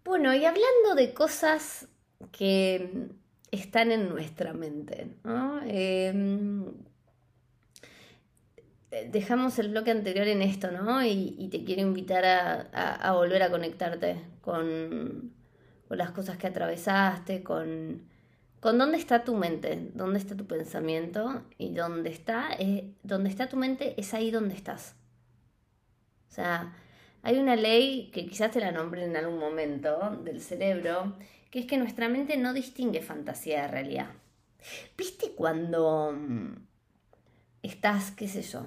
Bueno, 0.07 0.33
y 0.33 0.45
hablando 0.45 0.95
de 0.95 1.13
cosas 1.13 1.89
que 2.31 3.09
están 3.51 3.91
en 3.91 4.07
nuestra 4.07 4.53
mente. 4.53 5.17
Em, 5.65 6.65
eh, 8.91 9.09
dejamos 9.11 9.59
el 9.59 9.67
bloque 9.67 9.91
anterior 9.91 10.25
en 10.29 10.41
esto, 10.41 10.71
¿no? 10.71 11.03
Y, 11.03 11.49
te 11.51 11.65
quiero 11.65 11.81
invitar 11.81 12.23
a, 12.23 13.11
volver 13.11 13.43
a 13.43 13.51
conectarte 13.51 14.21
con, 14.39 15.33
las 15.89 16.11
cosas 16.11 16.37
que 16.37 16.47
atravesaste, 16.47 17.43
con, 17.43 18.07
con 18.61 18.77
dónde 18.77 18.97
está 18.99 19.25
tu 19.25 19.35
mente, 19.35 19.91
dónde 19.93 20.19
está 20.19 20.37
tu 20.37 20.47
pensamiento 20.47 21.43
y 21.57 21.73
dónde 21.73 22.11
está, 22.11 22.51
eh, 22.57 22.93
dónde 23.03 23.29
está 23.29 23.49
tu 23.49 23.57
mente 23.57 23.93
es 23.99 24.13
ahí 24.13 24.31
donde 24.31 24.55
estás. 24.55 24.95
O 26.29 26.33
sea, 26.33 26.73
hay 27.27 27.39
una 27.39 27.57
ley 27.57 28.09
que 28.13 28.25
quizás 28.25 28.51
te 28.51 28.61
la 28.61 28.71
nombre 28.71 29.03
en 29.03 29.17
algún 29.17 29.37
momento 29.37 30.17
del 30.23 30.39
cerebro, 30.39 31.17
que 31.51 31.59
es 31.59 31.65
que 31.65 31.77
nuestra 31.77 32.07
mente 32.07 32.37
no 32.37 32.53
distingue 32.53 33.01
fantasía 33.01 33.63
de 33.63 33.67
realidad. 33.67 34.07
¿Viste 34.97 35.33
cuando 35.35 36.15
estás, 37.61 38.11
qué 38.11 38.29
sé 38.29 38.43
yo, 38.43 38.63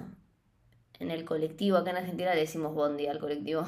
en 0.99 1.09
el 1.09 1.25
colectivo, 1.25 1.77
acá 1.77 1.89
en 1.89 1.97
Argentina 1.97 2.35
le 2.35 2.41
decimos 2.41 2.75
bondi 2.75 3.07
al 3.07 3.17
colectivo, 3.17 3.65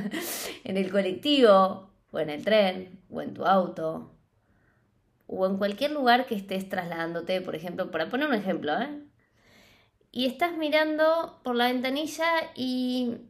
en 0.64 0.78
el 0.78 0.90
colectivo, 0.90 1.90
o 2.10 2.18
en 2.18 2.30
el 2.30 2.42
tren, 2.42 2.98
o 3.10 3.20
en 3.20 3.34
tu 3.34 3.46
auto, 3.46 4.16
o 5.28 5.46
en 5.46 5.58
cualquier 5.58 5.92
lugar 5.92 6.26
que 6.26 6.34
estés 6.34 6.68
trasladándote, 6.68 7.40
por 7.40 7.54
ejemplo, 7.54 7.92
para 7.92 8.10
poner 8.10 8.26
un 8.26 8.34
ejemplo, 8.34 8.76
¿eh? 8.80 8.98
Y 10.10 10.26
estás 10.26 10.56
mirando 10.56 11.38
por 11.44 11.54
la 11.54 11.66
ventanilla 11.66 12.26
y 12.56 13.28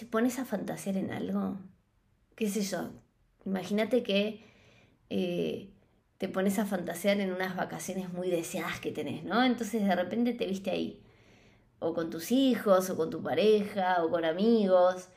te 0.00 0.06
pones 0.06 0.38
a 0.38 0.46
fantasear 0.46 0.96
en 0.96 1.10
algo. 1.10 1.58
¿Qué 2.34 2.48
sé 2.48 2.62
yo? 2.62 2.88
Imagínate 3.44 4.02
que 4.02 4.42
eh, 5.10 5.74
te 6.16 6.26
pones 6.26 6.58
a 6.58 6.64
fantasear 6.64 7.20
en 7.20 7.30
unas 7.34 7.54
vacaciones 7.54 8.10
muy 8.10 8.30
deseadas 8.30 8.80
que 8.80 8.92
tenés, 8.92 9.24
¿no? 9.24 9.44
Entonces 9.44 9.84
de 9.84 9.94
repente 9.94 10.32
te 10.32 10.46
viste 10.46 10.70
ahí, 10.70 11.02
o 11.80 11.92
con 11.92 12.08
tus 12.08 12.32
hijos, 12.32 12.88
o 12.88 12.96
con 12.96 13.10
tu 13.10 13.22
pareja, 13.22 14.02
o 14.02 14.08
con 14.08 14.24
amigos, 14.24 15.08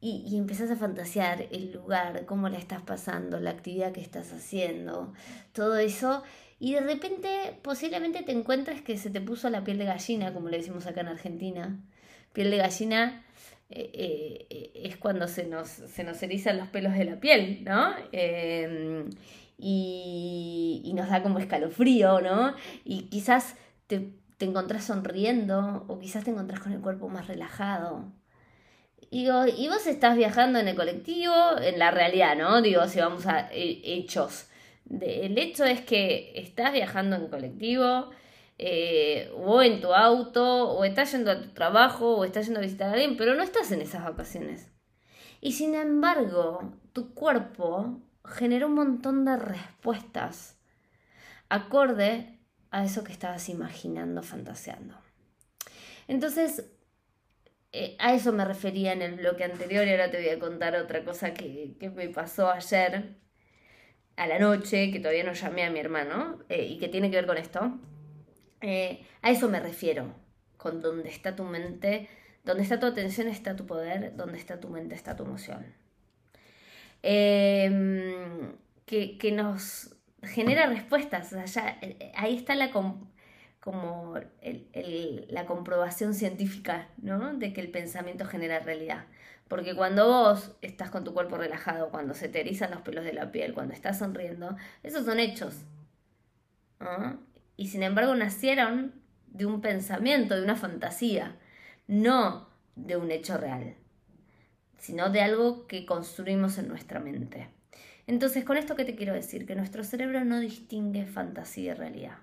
y, 0.00 0.22
y 0.24 0.38
empezás 0.38 0.70
a 0.70 0.76
fantasear 0.76 1.48
el 1.50 1.72
lugar, 1.72 2.24
cómo 2.24 2.48
la 2.48 2.58
estás 2.58 2.82
pasando, 2.82 3.40
la 3.40 3.50
actividad 3.50 3.90
que 3.90 4.00
estás 4.00 4.32
haciendo, 4.32 5.12
todo 5.52 5.76
eso, 5.76 6.22
y 6.60 6.74
de 6.74 6.82
repente 6.82 7.58
posiblemente 7.62 8.22
te 8.22 8.30
encuentres 8.30 8.80
que 8.80 8.96
se 8.96 9.10
te 9.10 9.20
puso 9.20 9.50
la 9.50 9.64
piel 9.64 9.78
de 9.78 9.86
gallina, 9.86 10.32
como 10.32 10.50
le 10.50 10.58
decimos 10.58 10.86
acá 10.86 11.00
en 11.00 11.08
Argentina. 11.08 11.80
Piel 12.32 12.52
de 12.52 12.58
gallina 12.58 13.24
eh, 13.70 14.46
eh, 14.50 14.70
es 14.74 14.96
cuando 14.96 15.28
se 15.28 15.46
nos, 15.46 15.68
se 15.68 16.04
nos 16.04 16.22
erizan 16.22 16.58
los 16.58 16.68
pelos 16.68 16.94
de 16.94 17.04
la 17.04 17.20
piel, 17.20 17.64
¿no? 17.64 17.94
Em, 18.12 19.10
y, 19.58 20.82
y, 20.84 20.92
nos 20.94 21.08
da 21.08 21.22
como 21.22 21.38
escalofrío, 21.38 22.20
¿no? 22.20 22.54
Y 22.84 23.02
quizás 23.04 23.56
te, 23.86 24.12
te 24.38 24.44
encontrás 24.46 24.84
sonriendo 24.84 25.84
o 25.88 25.98
quizás 25.98 26.24
te 26.24 26.30
encontrás 26.30 26.60
con 26.60 26.72
el 26.72 26.80
cuerpo 26.80 27.08
más 27.08 27.28
relajado. 27.28 28.12
Y, 29.10 29.28
y 29.28 29.68
vos 29.68 29.86
estás 29.86 30.16
viajando 30.16 30.58
en 30.58 30.68
el 30.68 30.76
colectivo, 30.76 31.34
en 31.62 31.78
la 31.78 31.90
realidad, 31.90 32.36
¿no? 32.36 32.62
Digo, 32.62 32.86
si 32.88 33.00
vamos 33.00 33.26
a 33.26 33.48
hechos 33.52 34.50
el 35.00 35.38
hecho 35.38 35.64
es 35.64 35.80
que 35.82 36.32
estás 36.34 36.72
viajando 36.72 37.16
en 37.16 37.28
colectivo, 37.28 38.10
eh, 38.62 39.32
o 39.34 39.62
en 39.62 39.80
tu 39.80 39.94
auto, 39.94 40.68
o 40.68 40.84
estás 40.84 41.12
yendo 41.12 41.30
a 41.30 41.40
tu 41.40 41.48
trabajo, 41.54 42.14
o 42.16 42.24
estás 42.24 42.44
yendo 42.44 42.60
a 42.60 42.62
visitar 42.62 42.90
a 42.90 42.92
alguien, 42.92 43.16
pero 43.16 43.34
no 43.34 43.42
estás 43.42 43.72
en 43.72 43.80
esas 43.80 44.04
vacaciones. 44.04 44.70
Y 45.40 45.52
sin 45.52 45.74
embargo, 45.74 46.74
tu 46.92 47.14
cuerpo 47.14 48.02
generó 48.22 48.66
un 48.66 48.74
montón 48.74 49.24
de 49.24 49.38
respuestas 49.38 50.58
acorde 51.48 52.38
a 52.70 52.84
eso 52.84 53.02
que 53.02 53.12
estabas 53.12 53.48
imaginando, 53.48 54.22
fantaseando. 54.22 54.94
Entonces, 56.06 56.70
eh, 57.72 57.96
a 57.98 58.12
eso 58.12 58.30
me 58.30 58.44
refería 58.44 58.92
en 58.92 59.00
el 59.00 59.14
bloque 59.14 59.44
anterior 59.44 59.86
y 59.86 59.92
ahora 59.92 60.10
te 60.10 60.18
voy 60.18 60.28
a 60.28 60.38
contar 60.38 60.76
otra 60.76 61.02
cosa 61.02 61.32
que, 61.32 61.76
que 61.80 61.88
me 61.88 62.10
pasó 62.10 62.50
ayer 62.50 63.16
a 64.16 64.26
la 64.26 64.38
noche, 64.38 64.90
que 64.90 65.00
todavía 65.00 65.24
no 65.24 65.32
llamé 65.32 65.64
a 65.64 65.70
mi 65.70 65.80
hermano, 65.80 66.40
eh, 66.50 66.66
y 66.66 66.78
que 66.78 66.88
tiene 66.88 67.10
que 67.10 67.16
ver 67.16 67.26
con 67.26 67.38
esto, 67.38 67.80
eh, 68.60 69.06
a 69.22 69.30
eso 69.30 69.48
me 69.48 69.60
refiero, 69.60 70.14
con 70.56 70.80
donde 70.82 71.08
está 71.08 71.36
tu 71.36 71.44
mente, 71.44 72.08
donde 72.44 72.62
está 72.62 72.80
tu 72.80 72.86
atención 72.86 73.28
está 73.28 73.56
tu 73.56 73.66
poder, 73.66 74.16
donde 74.16 74.38
está 74.38 74.60
tu 74.60 74.68
mente 74.68 74.94
está 74.94 75.16
tu 75.16 75.24
emoción. 75.24 75.66
Em, 77.02 78.56
que, 78.86 79.32
nos 79.32 79.94
genera 80.22 80.66
respuestas, 80.66 81.32
eh, 81.32 82.12
ahí 82.14 82.36
está 82.36 82.54
la, 82.54 82.70
como 82.70 83.08
la 85.28 85.46
comprobación 85.46 86.14
científica, 86.14 86.88
¿no? 86.98 87.34
De 87.34 87.52
que 87.52 87.60
el 87.60 87.70
pensamiento 87.70 88.26
genera 88.26 88.60
realidad. 88.60 89.06
Porque 89.48 89.74
cuando 89.74 90.06
vos 90.06 90.56
estás 90.62 90.90
con 90.90 91.04
tu 91.04 91.12
cuerpo 91.12 91.36
relajado, 91.36 91.90
cuando 91.90 92.14
se 92.14 92.28
te 92.28 92.44
los 92.44 92.82
pelos 92.82 93.04
de 93.04 93.12
la 93.12 93.32
piel, 93.32 93.52
cuando 93.52 93.74
estás 93.74 93.98
sonriendo, 93.98 94.56
esos 94.82 95.04
son 95.04 95.18
hechos. 95.18 95.64
Y 97.60 97.66
sin 97.66 97.82
embargo 97.82 98.14
nacieron 98.14 98.94
de 99.26 99.44
un 99.44 99.60
pensamiento, 99.60 100.34
de 100.34 100.44
una 100.44 100.56
fantasía, 100.56 101.36
no 101.86 102.48
de 102.74 102.96
un 102.96 103.10
hecho 103.10 103.36
real, 103.36 103.74
sino 104.78 105.10
de 105.10 105.20
algo 105.20 105.66
que 105.66 105.84
construimos 105.84 106.56
en 106.56 106.68
nuestra 106.68 107.00
mente. 107.00 107.48
Entonces, 108.06 108.44
con 108.44 108.56
esto 108.56 108.76
que 108.76 108.86
te 108.86 108.96
quiero 108.96 109.12
decir, 109.12 109.44
que 109.44 109.56
nuestro 109.56 109.84
cerebro 109.84 110.24
no 110.24 110.40
distingue 110.40 111.04
fantasía 111.04 111.72
y 111.72 111.74
realidad 111.74 112.16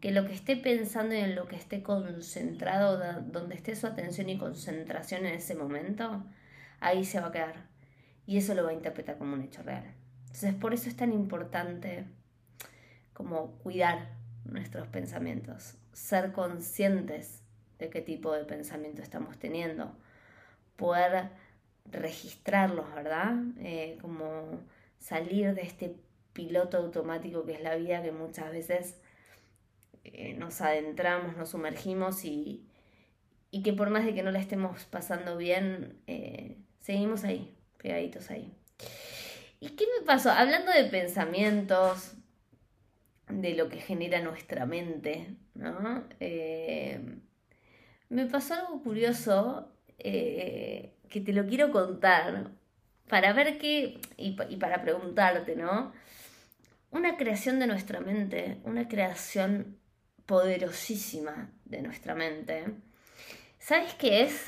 que 0.00 0.12
lo 0.12 0.24
que 0.24 0.34
esté 0.34 0.56
pensando 0.56 1.16
y 1.16 1.18
en 1.18 1.34
lo 1.34 1.48
que 1.48 1.56
esté 1.56 1.82
concentrado, 1.82 3.02
donde 3.24 3.56
esté 3.56 3.74
su 3.74 3.88
atención 3.88 4.28
y 4.28 4.38
concentración 4.38 5.26
en 5.26 5.34
ese 5.34 5.56
momento, 5.56 6.22
ahí 6.78 7.04
se 7.04 7.18
va 7.18 7.26
a 7.26 7.32
quedar. 7.32 7.66
Y 8.24 8.36
eso 8.36 8.54
lo 8.54 8.62
va 8.62 8.70
a 8.70 8.74
interpretar 8.74 9.18
como 9.18 9.34
un 9.34 9.42
hecho 9.42 9.64
real. 9.64 9.82
Entonces, 10.26 10.54
por 10.54 10.74
eso 10.74 10.88
es 10.88 10.96
tan 10.96 11.12
importante 11.12 12.06
como 13.16 13.52
cuidar 13.62 14.10
nuestros 14.44 14.88
pensamientos, 14.88 15.78
ser 15.94 16.32
conscientes 16.32 17.42
de 17.78 17.88
qué 17.88 18.02
tipo 18.02 18.30
de 18.32 18.44
pensamiento 18.44 19.00
estamos 19.00 19.38
teniendo, 19.38 19.96
poder 20.76 21.30
registrarlos, 21.86 22.94
¿verdad? 22.94 23.36
Eh, 23.58 23.96
como 24.02 24.60
salir 24.98 25.54
de 25.54 25.62
este 25.62 25.96
piloto 26.34 26.76
automático 26.76 27.46
que 27.46 27.54
es 27.54 27.62
la 27.62 27.76
vida 27.76 28.02
que 28.02 28.12
muchas 28.12 28.52
veces 28.52 29.00
eh, 30.04 30.34
nos 30.34 30.60
adentramos, 30.60 31.38
nos 31.38 31.48
sumergimos 31.48 32.22
y, 32.26 32.68
que 33.64 33.72
por 33.72 33.88
más 33.88 34.04
de 34.04 34.12
que 34.12 34.22
no 34.22 34.30
la 34.30 34.40
estemos 34.40 34.84
pasando 34.84 35.38
bien, 35.38 36.02
eh, 36.06 36.58
seguimos 36.80 37.24
ahí, 37.24 37.56
pegaditos 37.78 38.30
ahí. 38.30 38.52
¿Y 39.58 39.70
qué 39.70 39.86
me 39.98 40.04
pasó? 40.04 40.30
Hablando 40.30 40.70
de 40.70 40.84
pensamientos, 40.84 42.15
de 43.28 43.54
lo 43.54 43.68
que 43.68 43.80
genera 43.80 44.20
nuestra 44.20 44.66
mente, 44.66 45.34
¿no? 45.54 46.04
Eh, 46.20 47.00
me 48.08 48.26
pasó 48.26 48.54
algo 48.54 48.82
curioso 48.82 49.72
que 49.98 50.92
te 51.24 51.32
lo 51.32 51.46
quiero 51.46 51.72
contar 51.72 52.50
para 53.08 53.32
ver 53.32 53.58
qué, 53.58 54.00
y, 54.16 54.36
y 54.48 54.56
para 54.56 54.82
preguntarte, 54.82 55.56
¿no? 55.56 55.92
Una 56.90 57.16
creación 57.16 57.58
de 57.58 57.66
nuestra 57.66 58.00
mente, 58.00 58.58
una 58.64 58.88
creación 58.88 59.78
poderosísima 60.26 61.50
de 61.64 61.82
nuestra 61.82 62.14
mente. 62.14 62.64
¿Sabes 63.58 63.94
qué 63.94 64.22
es? 64.22 64.44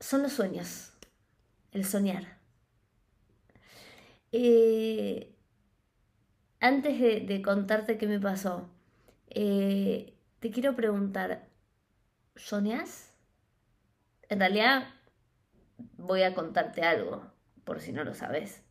Son 0.00 0.22
los 0.22 0.32
sueños, 0.32 0.92
el 1.72 1.84
soñar. 1.84 2.38
Eh, 4.32 5.32
antes 6.60 7.00
de, 7.00 7.42
contarte 7.42 7.98
qué 7.98 8.06
me 8.06 8.20
pasó, 8.20 8.68
eh, 9.30 10.14
te 10.40 10.50
quiero 10.50 10.74
preguntar, 10.74 11.48
¿soñas? 12.36 13.12
En 14.28 14.40
realidad 14.40 14.88
voy 15.96 16.22
a 16.22 16.34
contarte 16.34 16.82
algo, 16.82 17.30
por 17.64 17.80
si 17.80 17.92
no 17.92 18.04
lo 18.04 18.14
sabes. 18.14 18.62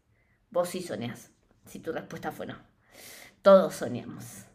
Vos 0.50 0.70
sí 0.70 0.82
soñás, 0.82 1.32
si 1.65 1.79
tu 1.79 1.91
respuesta 1.91 2.32
fue 2.32 2.46
no. 2.46 2.58
Todos 3.41 3.75
soñamos. 3.75 4.46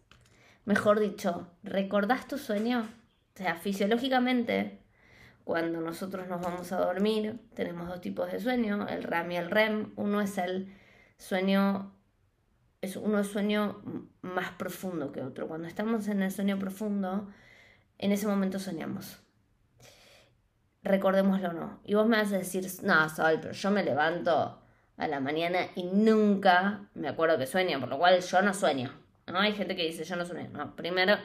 Mejor 0.64 1.00
dicho, 1.00 1.48
¿recordás 1.62 2.28
tu 2.28 2.38
sueño? 2.38 2.88
O 3.34 3.38
sea, 3.38 3.56
fisiológicamente, 3.56 4.78
cuando 5.44 5.80
nosotros 5.80 6.28
nos 6.28 6.40
vamos 6.40 6.70
a 6.72 6.78
dormir, 6.78 7.40
tenemos 7.54 7.88
dos 7.88 8.00
tipos 8.00 8.30
de 8.30 8.40
sueño, 8.40 8.86
el 8.88 9.02
REM 9.02 9.32
y 9.32 9.36
el 9.36 9.50
REM. 9.50 9.92
Uno 9.96 10.20
es 10.20 10.38
el 10.38 10.72
sueño, 11.18 11.92
es 12.82 12.96
uno 12.96 13.22
sueño 13.22 13.80
más 14.22 14.50
profundo 14.50 15.12
que 15.12 15.22
otro. 15.22 15.46
Cuando 15.46 15.68
estamos 15.68 16.08
en 16.08 16.20
el 16.20 16.32
sueño 16.32 16.58
profundo, 16.58 17.28
en 17.98 18.10
ese 18.10 18.26
momento 18.26 18.58
soñamos. 18.58 19.20
Recordémoslo 20.82 21.50
o 21.50 21.52
no. 21.52 21.80
Y 21.84 21.94
vos 21.94 22.08
me 22.08 22.16
vas 22.16 22.32
a 22.32 22.38
decir, 22.38 22.66
no, 22.82 23.08
Sol, 23.08 23.38
pero 23.40 23.54
yo 23.54 23.70
me 23.70 23.84
levanto 23.84 24.58
a 24.96 25.08
la 25.08 25.20
mañana 25.20 25.68
y 25.76 25.84
nunca 25.84 26.88
me 26.94 27.08
acuerdo 27.08 27.38
que 27.38 27.46
sueño, 27.46 27.78
por 27.78 27.88
lo 27.88 27.98
cual 27.98 28.20
yo 28.20 28.42
no 28.42 28.52
sueño. 28.52 28.92
¿no? 29.28 29.38
Hay 29.38 29.52
gente 29.52 29.76
que 29.76 29.84
dice, 29.84 30.02
yo 30.02 30.16
no 30.16 30.26
sueño. 30.26 30.50
No, 30.50 30.74
primero, 30.74 31.16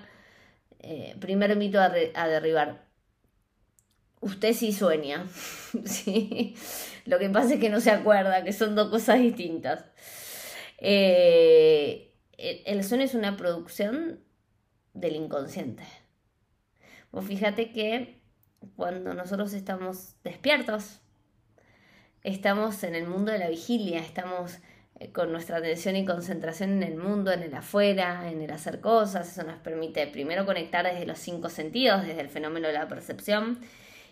eh, 0.80 1.16
primero 1.20 1.54
invito 1.54 1.80
a, 1.82 1.90
derribar. 1.90 2.86
Usted 4.22 4.54
sí 4.54 4.72
sueña, 4.74 5.26
¿sí? 5.86 6.56
Lo 7.06 7.18
que 7.18 7.30
pasa 7.32 7.56
es 7.56 7.60
que 7.60 7.70
no 7.70 7.80
se 7.80 7.90
acuerda, 7.90 8.44
que 8.44 8.54
son 8.54 8.76
dos 8.76 8.90
cosas 8.90 9.18
distintas. 9.18 9.86
Eh, 10.78 12.14
el 12.38 12.84
sueño 12.84 13.04
es 13.04 13.16
una 13.16 13.36
producción 13.38 14.20
del 14.94 15.16
inconsciente. 15.16 15.84
Vos 17.12 17.26
fíjate 17.26 17.72
que 17.72 18.20
cuando 18.76 19.14
nosotros 19.14 19.54
estamos 19.54 20.16
despiertos, 20.24 21.00
estamos 22.24 22.84
en 22.84 22.96
el 22.96 23.08
mundo 23.08 23.32
de 23.32 23.40
la 23.40 23.50
vigilia, 23.50 24.00
estamos 24.00 24.60
eh, 25.00 25.12
con 25.12 25.32
nuestra 25.32 25.58
atención 25.58 25.96
y 25.96 26.06
concentración 26.06 26.72
en 26.72 26.84
el 26.84 26.98
mundo, 26.98 27.32
en 27.32 27.44
el 27.44 27.54
afuera, 27.54 28.30
en 28.30 28.42
el 28.42 28.52
hacer 28.52 28.82
cosas. 28.82 29.32
Eso 29.32 29.44
nos 29.44 29.60
permite 29.60 30.08
primero 30.08 30.46
conectar 30.46 30.86
desde 30.86 31.06
los 31.06 31.20
cinco 31.20 31.50
sentidos, 31.50 32.06
desde 32.06 32.22
el 32.22 32.30
fenómeno 32.30 32.68
de 32.68 32.74
la 32.74 32.88
percepción, 32.88 33.60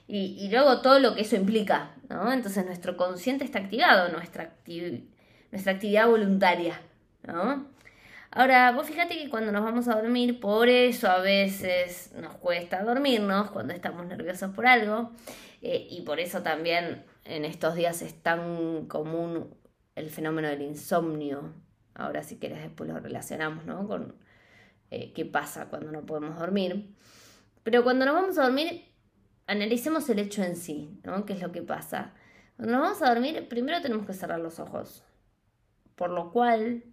y, 0.08 0.50
luego 0.52 0.82
todo 0.82 1.00
lo 1.00 1.16
que 1.16 1.22
eso 1.22 1.36
implica. 1.36 1.96
Entonces 2.10 2.64
nuestro 2.66 2.96
consciente 2.96 3.44
está 3.44 3.60
activado, 3.60 4.12
nuestra, 4.12 4.54
nuestra 5.56 5.74
actividad 5.74 6.08
voluntaria. 6.08 6.82
¿no? 7.24 7.66
Ahora, 8.30 8.74
vos 8.74 8.86
fíjate 8.86 9.18
que 9.18 9.30
cuando 9.30 9.54
nos 9.54 9.64
vamos 9.64 9.88
a 9.88 9.96
dormir, 9.96 10.42
por 10.42 10.68
eso 10.68 11.10
a 11.10 11.20
veces 11.20 12.12
nos 12.20 12.36
cuesta 12.36 12.84
dormirnos 12.84 13.52
cuando 13.52 13.74
estamos 13.74 14.06
nerviosos 14.06 14.52
por 14.54 14.68
algo, 14.68 15.12
eh, 15.62 15.88
y 15.90 16.02
por 16.02 16.20
eso 16.20 16.44
también 16.44 17.06
en 17.24 17.46
estos 17.46 17.76
días 17.76 18.02
es 18.02 18.22
tan 18.22 18.88
común 18.88 19.56
el 19.96 20.10
fenómeno 20.10 20.50
del 20.50 20.62
insomnio, 20.62 21.54
Ahora 21.98 22.24
si 22.24 22.36
quieres 22.36 22.62
después 22.62 22.90
lo 22.90 23.00
relacionamos, 23.00 23.64
¿no? 23.64 23.88
Con 23.88 24.16
eh, 24.92 25.14
qué 25.14 25.24
pasa 25.24 25.70
cuando 25.70 25.94
no 25.94 26.06
podemos 26.06 26.38
dormir. 26.38 26.94
Pero 27.64 27.86
cuando 27.86 28.04
nos 28.04 28.16
vamos 28.16 28.38
a 28.38 28.44
dormir, 28.44 28.84
analicemos 29.48 30.10
el 30.10 30.20
hecho 30.20 30.44
en 30.44 30.58
sí, 30.58 31.00
¿no? 31.06 31.26
¿Qué 31.26 31.32
es 31.32 31.42
lo 31.42 31.54
que 31.54 31.62
pasa? 31.62 32.12
Cuando 32.58 32.74
nos 32.74 32.82
vamos 32.82 33.02
a 33.02 33.14
dormir, 33.14 33.48
primero 33.48 33.82
tenemos 33.82 34.06
que 34.06 34.12
cerrar 34.12 34.42
los 34.42 34.60
ojos. 34.60 35.06
Por 35.96 36.10
lo 36.10 36.32
cual, 36.32 36.84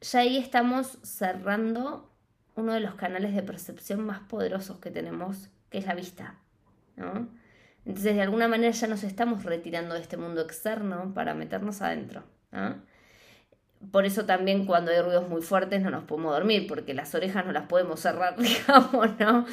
ya 0.00 0.20
ahí 0.20 0.36
estamos 0.36 0.98
cerrando 1.02 2.10
uno 2.56 2.72
de 2.72 2.80
los 2.80 2.94
canales 2.94 3.34
de 3.34 3.42
percepción 3.42 4.04
más 4.04 4.20
poderosos 4.20 4.78
que 4.78 4.90
tenemos, 4.90 5.48
que 5.70 5.78
es 5.78 5.86
la 5.86 5.94
vista. 5.94 6.38
Entonces, 6.96 8.14
de 8.14 8.22
alguna 8.22 8.48
manera 8.48 8.70
ya 8.70 8.86
nos 8.86 9.02
estamos 9.04 9.44
retirando 9.44 9.94
de 9.94 10.00
este 10.00 10.16
mundo 10.16 10.40
externo 10.40 11.12
para 11.14 11.34
meternos 11.34 11.82
adentro, 11.82 12.24
Por 13.90 14.06
eso 14.06 14.24
también 14.24 14.64
cuando 14.64 14.92
hay 14.92 15.00
ruidos 15.00 15.28
muy 15.28 15.42
fuertes 15.42 15.82
no 15.82 15.90
nos 15.90 16.04
podemos 16.04 16.32
dormir, 16.32 16.66
porque 16.66 16.94
las 16.94 17.14
orejas 17.14 17.44
no 17.44 17.52
las 17.52 17.66
podemos 17.66 18.00
cerrar, 18.00 18.36
digamos, 18.38 19.18
¿no? 19.18 19.46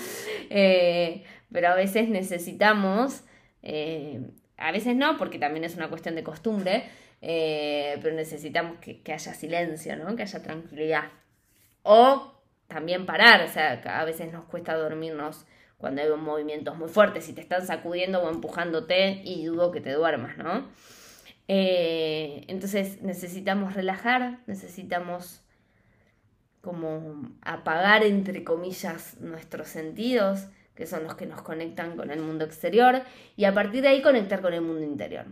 Eh, 0.49 1.23
pero 1.51 1.69
a 1.69 1.75
veces 1.75 2.07
necesitamos, 2.07 3.23
eh, 3.63 4.21
a 4.57 4.71
veces 4.71 4.95
no, 4.95 5.17
porque 5.17 5.39
también 5.39 5.65
es 5.65 5.75
una 5.75 5.89
cuestión 5.89 6.15
de 6.15 6.23
costumbre, 6.23 6.85
eh, 7.21 7.99
pero 8.01 8.15
necesitamos 8.15 8.79
que, 8.79 9.01
haya 9.13 9.33
silencio, 9.33 9.95
¿no? 9.95 10.15
Que 10.15 10.23
haya 10.23 10.41
tranquilidad. 10.41 11.11
O 11.83 12.33
también 12.67 13.05
parar, 13.05 13.43
o 13.43 13.47
sea, 13.47 13.81
a 13.85 14.05
veces 14.05 14.31
nos 14.31 14.45
cuesta 14.45 14.75
dormirnos 14.75 15.45
cuando 15.77 16.01
hay 16.01 16.09
movimientos 16.09 16.77
muy 16.77 16.89
fuertes, 16.89 17.25
si 17.25 17.33
te 17.33 17.41
están 17.41 17.65
sacudiendo 17.65 18.21
o 18.21 18.29
empujándote 18.29 19.21
y 19.23 19.45
dudo 19.45 19.71
que 19.71 19.81
te 19.81 19.91
duermas, 19.91 20.37
¿no? 20.37 20.69
Eh, 21.47 22.45
entonces 22.47 23.01
necesitamos 23.01 23.73
relajar, 23.73 24.39
necesitamos 24.45 25.41
como 26.61 27.31
apagar, 27.41 28.03
entre 28.03 28.43
comillas, 28.43 29.19
nuestros 29.19 29.67
sentidos, 29.67 30.47
que 30.75 30.85
son 30.85 31.03
los 31.03 31.15
que 31.15 31.25
nos 31.25 31.41
conectan 31.41 31.97
con 31.97 32.11
el 32.11 32.21
mundo 32.21 32.45
exterior, 32.45 33.01
y 33.35 33.45
a 33.45 33.53
partir 33.53 33.81
de 33.81 33.89
ahí 33.89 34.01
conectar 34.01 34.41
con 34.41 34.53
el 34.53 34.61
mundo 34.61 34.83
interior. 34.83 35.25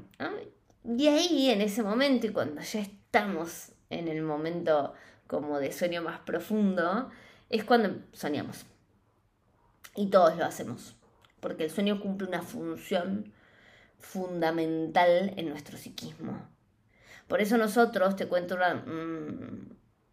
Y 0.84 1.08
ahí, 1.08 1.50
en 1.50 1.62
ese 1.62 1.84
momento, 1.84 2.28
y 2.28 2.32
cuando 2.32 2.62
ya 2.62 2.80
estamos 2.80 3.74
en 3.90 4.08
el 4.08 4.22
momento 4.22 4.94
como 5.28 5.60
de 5.60 5.72
sueño 5.72 6.02
más 6.02 6.20
profundo, 6.20 7.10
es 7.50 7.64
cuando 7.64 8.02
soñamos. 8.14 8.66
Y 9.96 10.10
todos 10.10 10.38
lo 10.38 10.46
hacemos, 10.46 10.96
porque 11.40 11.64
el 11.66 11.72
sueño 11.72 12.00
cumple 12.00 12.28
una 12.28 12.42
función 12.42 13.34
fundamental 13.98 15.34
en 15.36 15.50
nuestro 15.50 15.78
psiquismo. 15.78 16.48
Por 17.28 17.42
eso 17.42 17.58
nosotros, 17.58 18.16
te 18.16 18.28
cuento 18.28 18.56
una, 18.56 18.76
mm, 18.76 19.70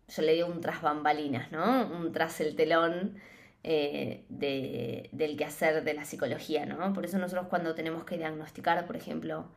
yo 0.08 0.22
le 0.22 0.34
digo 0.34 0.48
un 0.48 0.60
tras 0.60 0.82
bambalinas, 0.82 1.50
¿no? 1.52 1.86
Un 1.88 2.12
tras 2.12 2.40
el 2.40 2.56
telón 2.56 3.18
eh, 3.62 4.24
de, 4.28 5.08
del 5.12 5.36
quehacer 5.36 5.82
de 5.82 5.94
la 5.94 6.04
psicología, 6.04 6.66
¿no? 6.66 6.92
Por 6.92 7.04
eso 7.04 7.18
nosotros 7.18 7.48
cuando 7.48 7.74
tenemos 7.74 8.04
que 8.04 8.18
diagnosticar, 8.18 8.86
por 8.86 8.96
ejemplo, 8.96 9.48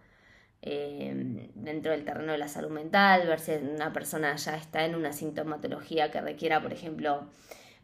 eh, 0.62 1.50
dentro 1.56 1.92
del 1.92 2.04
terreno 2.04 2.32
de 2.34 2.38
la 2.38 2.48
salud 2.48 2.70
mental, 2.70 3.26
ver 3.28 3.40
si 3.40 3.52
una 3.54 3.94
persona 3.94 4.36
ya 4.36 4.56
está 4.56 4.86
en 4.86 4.96
una 4.96 5.14
sintomatología 5.14 6.12
que 6.12 6.20
requiera, 6.22 6.62
por 6.62 6.74
ejemplo, 6.74 7.28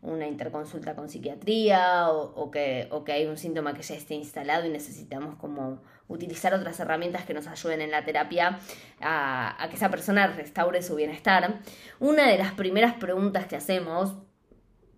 una 0.02 0.28
interconsulta 0.28 0.96
con 0.96 1.10
psiquiatría 1.10 2.10
o, 2.10 2.52
que, 2.52 2.88
o, 2.92 3.04
que, 3.04 3.14
hay 3.14 3.26
un 3.26 3.38
síntoma 3.38 3.74
que 3.74 3.82
ya 3.82 3.96
esté 3.96 4.14
instalado 4.14 4.66
y 4.66 4.70
necesitamos 4.70 5.36
como 5.36 5.82
utilizar 6.08 6.54
otras 6.54 6.80
herramientas 6.80 7.26
que 7.26 7.34
nos 7.34 7.48
ayuden 7.48 7.82
en 7.82 7.92
la 7.92 8.06
terapia 8.06 8.60
a, 9.02 9.64
a 9.64 9.70
que 9.70 9.76
esa 9.76 9.90
persona 9.90 10.28
restaure 10.28 10.82
su 10.84 10.96
bienestar. 10.96 11.62
Una 12.00 12.28
de 12.28 12.38
las 12.38 12.54
primeras 12.54 12.94
preguntas 12.96 13.48
que 13.48 13.56
hacemos, 13.56 14.16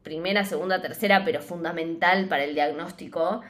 primera, 0.04 0.44
segunda, 0.44 0.82
tercera, 0.82 1.24
pero 1.24 1.42
fundamental 1.42 2.28
para 2.28 2.44
el 2.44 2.54
diagnóstico, 2.54 3.42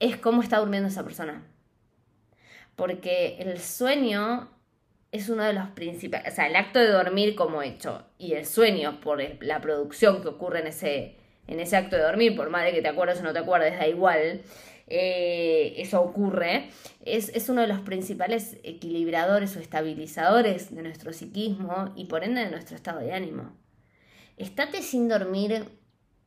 es 0.00 0.16
cómo 0.16 0.42
está 0.42 0.58
durmiendo 0.58 0.88
esa 0.88 1.04
persona. 1.04 1.53
Porque 2.76 3.36
el 3.38 3.60
sueño 3.60 4.50
es 5.12 5.28
uno 5.28 5.44
de 5.44 5.52
los 5.52 5.68
principales, 5.68 6.32
o 6.32 6.34
sea, 6.34 6.48
el 6.48 6.56
acto 6.56 6.80
de 6.80 6.88
dormir 6.88 7.36
como 7.36 7.62
hecho 7.62 8.04
y 8.18 8.32
el 8.32 8.44
sueño 8.44 9.00
por 9.00 9.22
la 9.44 9.60
producción 9.60 10.20
que 10.20 10.28
ocurre 10.28 10.60
en 10.60 10.66
ese, 10.66 11.16
en 11.46 11.60
ese 11.60 11.76
acto 11.76 11.94
de 11.94 12.02
dormir, 12.02 12.34
por 12.34 12.50
más 12.50 12.64
de 12.64 12.72
que 12.72 12.82
te 12.82 12.88
acuerdes 12.88 13.20
o 13.20 13.22
no 13.22 13.32
te 13.32 13.38
acuerdes, 13.38 13.78
da 13.78 13.86
igual, 13.86 14.42
eh, 14.88 15.74
eso 15.76 16.02
ocurre, 16.02 16.68
es, 17.04 17.28
es, 17.28 17.48
uno 17.48 17.60
de 17.60 17.68
los 17.68 17.80
principales 17.80 18.58
equilibradores 18.64 19.56
o 19.56 19.60
estabilizadores 19.60 20.74
de 20.74 20.82
nuestro 20.82 21.12
psiquismo 21.12 21.92
y 21.94 22.06
por 22.06 22.24
ende 22.24 22.44
de 22.44 22.50
nuestro 22.50 22.74
estado 22.74 22.98
de 22.98 23.12
ánimo. 23.12 23.56
Estate 24.36 24.82
sin 24.82 25.08
dormir 25.08 25.64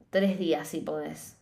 tres 0.09 0.39
días 0.39 0.67
si 0.67 0.79
podés. 0.79 1.37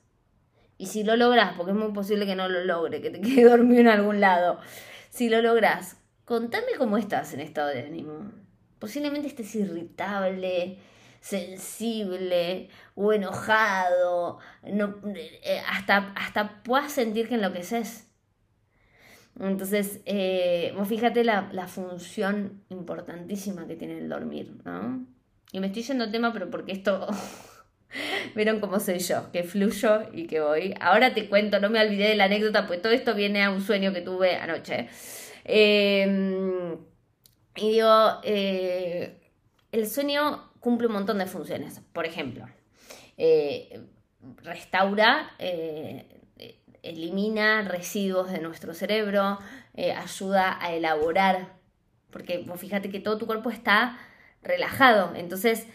Y 0.78 0.88
si 0.88 1.04
lo 1.04 1.16
logras, 1.16 1.54
porque 1.56 1.72
es 1.72 1.78
muy 1.78 1.94
posible 1.94 2.26
que 2.26 2.36
no 2.36 2.50
lo 2.50 2.64
logre, 2.66 3.02
que 3.02 3.12
te 3.12 3.22
quede 3.22 3.44
dormido 3.50 3.82
en 3.82 3.88
algún 3.88 4.20
lado, 4.20 4.60
si 5.16 5.30
lo 5.30 5.42
logras, 5.42 5.98
Contame 6.26 6.66
cómo 6.80 6.98
estás 6.98 7.34
en 7.36 7.40
estado 7.40 7.68
de 7.70 7.84
ánimo. 7.84 8.32
Posiblemente 8.80 9.28
estés 9.28 9.54
irritable, 9.56 10.80
sensible 11.22 12.70
o 12.96 13.14
enojado, 13.14 14.40
no, 14.64 14.96
eh, 15.16 15.62
hasta, 15.70 16.14
hasta 16.16 16.64
puedas 16.64 16.92
sentir 16.92 17.30
que 17.30 17.36
enloqueces. 17.36 18.08
Entonces, 19.40 20.02
eh, 20.06 20.76
fíjate 20.86 21.24
la, 21.24 21.50
la, 21.52 21.68
función 21.68 22.64
importantísima 22.70 23.68
que 23.68 23.76
tiene 23.76 24.00
el 24.00 24.10
dormir, 24.10 24.56
¿no? 24.64 25.06
Y 25.52 25.60
me 25.60 25.68
estoy 25.68 25.84
yendo 25.84 26.10
tema, 26.10 26.34
pero 26.34 26.50
porque 26.50 26.72
esto, 26.72 27.08
vieron 28.36 28.60
cómo 28.60 28.80
soy 28.80 29.00
yo, 29.00 29.32
que 29.32 29.44
fluyo 29.44 30.04
y 30.14 30.28
que 30.28 30.40
voy. 30.40 30.74
Ahora 30.80 31.14
te 31.14 31.28
cuento, 31.30 31.60
no 31.60 31.70
me 31.70 31.82
olvidé 31.82 32.10
de 32.10 32.16
la 32.16 32.26
anécdota, 32.26 32.68
pues 32.68 32.82
todo 32.82 32.92
esto 32.92 33.16
viene 33.16 33.44
a 33.44 33.50
un 33.50 33.62
sueño 33.62 33.94
que 33.94 34.02
tuve 34.02 34.36
anoche. 34.36 34.90
Em, 35.44 36.74
y 37.56 37.72
digo, 37.72 38.20
eh, 38.24 39.32
el 39.72 39.88
sueño 39.88 40.52
cumple 40.60 40.88
un 40.88 40.94
montón 40.94 41.20
de 41.20 41.28
funciones. 41.28 41.82
Por 41.94 42.06
ejemplo, 42.06 42.48
eh, 43.18 43.82
restaura, 44.44 45.32
eh, 45.40 46.22
elimina 46.82 47.62
residuos 47.64 48.32
de 48.32 48.40
nuestro 48.40 48.74
cerebro, 48.74 49.40
ayuda 49.76 50.58
a 50.62 50.74
elaborar, 50.74 51.54
porque 52.12 52.44
vos 52.46 52.60
fíjate 52.60 52.90
que 52.90 53.00
todo 53.00 53.18
tu 53.18 53.26
cuerpo 53.26 53.50
está 53.50 53.98
relajado, 54.44 55.16
entonces 55.16 55.68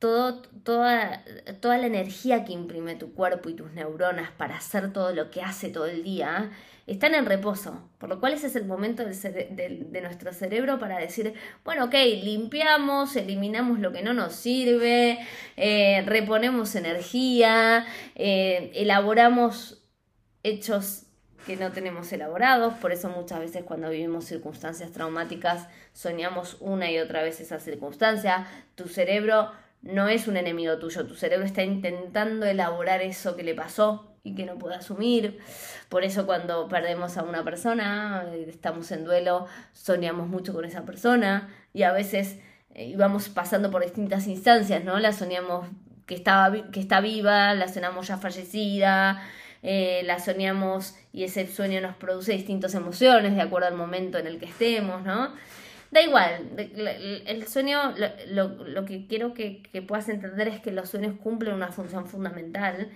todo, 0.00 0.42
toda, 0.64 1.22
toda 1.60 1.78
la 1.78 1.86
energía 1.86 2.44
que 2.44 2.52
imprime 2.52 2.96
tu 2.96 3.12
cuerpo 3.12 3.48
y 3.48 3.54
tus 3.54 3.70
neuronas 3.72 4.32
para 4.32 4.56
hacer 4.56 4.92
todo 4.92 5.14
lo 5.14 5.30
que 5.30 5.42
hace 5.42 5.68
todo 5.68 5.86
el 5.86 6.02
día 6.02 6.50
están 6.86 7.14
en 7.14 7.26
reposo, 7.26 7.88
por 7.98 8.08
lo 8.08 8.18
cual 8.18 8.32
ese 8.32 8.48
es 8.48 8.56
el 8.56 8.64
momento 8.64 9.04
de 9.04 10.00
nuestro 10.02 10.32
cerebro 10.32 10.80
para 10.80 10.98
decir, 10.98 11.34
bueno, 11.64 11.84
ok, 11.84 11.94
limpiamos, 12.22 13.14
eliminamos 13.14 13.78
lo 13.78 13.92
que 13.92 14.02
no 14.02 14.12
nos 14.12 14.34
sirve, 14.34 15.20
eh, 15.56 16.02
reponemos 16.06 16.74
energía, 16.74 17.86
eh, 18.16 18.72
elaboramos 18.74 19.84
hechos 20.42 21.04
que 21.46 21.56
no 21.56 21.70
tenemos 21.72 22.12
elaborados, 22.12 22.74
por 22.74 22.90
eso 22.90 23.08
muchas 23.08 23.38
veces 23.38 23.62
cuando 23.64 23.90
vivimos 23.90 24.24
circunstancias 24.24 24.90
traumáticas 24.90 25.68
soñamos 25.92 26.56
una 26.60 26.90
y 26.90 26.98
otra 26.98 27.22
vez 27.22 27.40
esa 27.40 27.60
circunstancia, 27.60 28.46
tu 28.74 28.88
cerebro 28.88 29.52
no 29.82 30.08
es 30.08 30.28
un 30.28 30.36
enemigo 30.36 30.78
tuyo, 30.78 31.06
tu 31.06 31.14
cerebro 31.14 31.46
está 31.46 31.62
intentando 31.62 32.46
elaborar 32.46 33.00
eso 33.02 33.36
que 33.36 33.42
le 33.42 33.54
pasó 33.54 34.10
y 34.22 34.34
que 34.34 34.44
no 34.44 34.58
puede 34.58 34.76
asumir. 34.76 35.38
Por 35.88 36.04
eso 36.04 36.26
cuando 36.26 36.68
perdemos 36.68 37.16
a 37.16 37.22
una 37.22 37.42
persona, 37.44 38.24
eh, 38.32 38.46
estamos 38.48 38.90
en 38.92 39.04
duelo, 39.04 39.46
soñamos 39.72 40.28
mucho 40.28 40.52
con 40.52 40.64
esa 40.64 40.84
persona 40.84 41.48
y 41.72 41.84
a 41.84 41.92
veces 41.92 42.38
íbamos 42.74 43.28
eh, 43.28 43.30
pasando 43.34 43.70
por 43.70 43.82
distintas 43.82 44.26
instancias, 44.26 44.84
¿no? 44.84 44.98
La 44.98 45.12
soñamos 45.12 45.66
que, 46.06 46.14
estaba, 46.14 46.70
que 46.70 46.80
está 46.80 47.00
viva, 47.00 47.54
la 47.54 47.68
soñamos 47.68 48.08
ya 48.08 48.18
fallecida, 48.18 49.22
eh, 49.62 50.02
la 50.04 50.18
soñamos 50.18 50.96
y 51.12 51.24
ese 51.24 51.46
sueño 51.46 51.80
nos 51.80 51.96
produce 51.96 52.32
distintas 52.32 52.74
emociones 52.74 53.34
de 53.34 53.42
acuerdo 53.42 53.68
al 53.68 53.74
momento 53.74 54.18
en 54.18 54.26
el 54.26 54.38
que 54.38 54.46
estemos, 54.46 55.02
¿no? 55.02 55.32
Da 55.90 56.00
igual, 56.02 56.52
el 56.56 57.46
sueño, 57.48 57.94
lo, 58.28 58.48
lo 58.64 58.84
que 58.84 59.06
quiero 59.08 59.34
que, 59.34 59.62
que 59.62 59.82
puedas 59.82 60.08
entender 60.08 60.46
es 60.46 60.60
que 60.60 60.70
los 60.70 60.88
sueños 60.88 61.16
cumplen 61.20 61.54
una 61.54 61.72
función 61.72 62.06
fundamental 62.06 62.90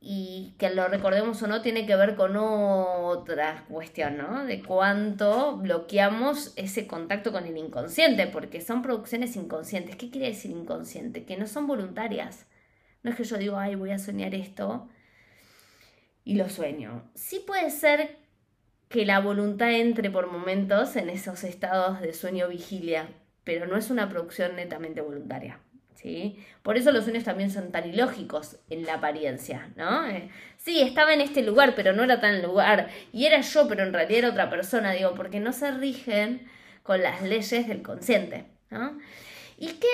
y 0.00 0.54
que 0.58 0.70
lo 0.70 0.86
recordemos 0.88 1.42
o 1.42 1.46
no 1.46 1.62
tiene 1.62 1.86
que 1.86 1.96
ver 1.96 2.14
con 2.14 2.36
otra 2.36 3.64
cuestión, 3.68 4.18
¿no? 4.18 4.44
De 4.44 4.62
cuánto 4.62 5.56
bloqueamos 5.56 6.52
ese 6.56 6.86
contacto 6.86 7.32
con 7.32 7.46
el 7.46 7.56
inconsciente, 7.56 8.26
porque 8.26 8.60
son 8.60 8.82
producciones 8.82 9.34
inconscientes. 9.36 9.96
¿Qué 9.96 10.10
quiere 10.10 10.28
decir 10.28 10.50
inconsciente? 10.50 11.24
Que 11.24 11.36
no 11.36 11.46
son 11.46 11.66
voluntarias. 11.66 12.46
No 13.02 13.10
es 13.10 13.16
que 13.16 13.24
yo 13.24 13.36
digo, 13.36 13.56
ay, 13.56 13.74
voy 13.74 13.90
a 13.90 13.98
soñar 13.98 14.34
esto 14.34 14.88
y 16.24 16.34
lo 16.34 16.48
sueño. 16.48 17.10
Sí 17.14 17.42
puede 17.46 17.70
ser 17.70 18.16
que 18.88 19.04
la 19.04 19.20
voluntad 19.20 19.72
entre 19.72 20.10
por 20.10 20.30
momentos 20.30 20.96
en 20.96 21.10
esos 21.10 21.44
estados 21.44 22.00
de 22.00 22.12
sueño 22.12 22.48
vigilia, 22.48 23.08
pero 23.44 23.66
no 23.66 23.76
es 23.76 23.90
una 23.90 24.08
producción 24.08 24.56
netamente 24.56 25.00
voluntaria. 25.00 25.60
¿Sí? 25.94 26.38
Por 26.62 26.76
eso 26.76 26.92
los 26.92 27.04
sueños 27.04 27.24
también 27.24 27.50
son 27.50 27.72
tan 27.72 27.88
ilógicos 27.88 28.58
en 28.68 28.84
la 28.84 28.94
apariencia, 28.94 29.70
¿no? 29.76 30.06
Eh, 30.06 30.28
sí, 30.58 30.82
estaba 30.82 31.14
en 31.14 31.22
este 31.22 31.42
lugar, 31.42 31.74
pero 31.74 31.94
no 31.94 32.04
era 32.04 32.20
tan 32.20 32.42
lugar, 32.42 32.90
y 33.12 33.24
era 33.24 33.40
yo, 33.40 33.66
pero 33.66 33.82
en 33.82 33.94
realidad 33.94 34.18
era 34.18 34.28
otra 34.28 34.50
persona, 34.50 34.92
digo, 34.92 35.14
porque 35.14 35.40
no 35.40 35.54
se 35.54 35.70
rigen 35.70 36.46
con 36.82 37.02
las 37.02 37.22
leyes 37.22 37.66
del 37.66 37.82
consciente, 37.82 38.44
¿no? 38.70 38.98
Y 39.58 39.68
que 39.68 39.88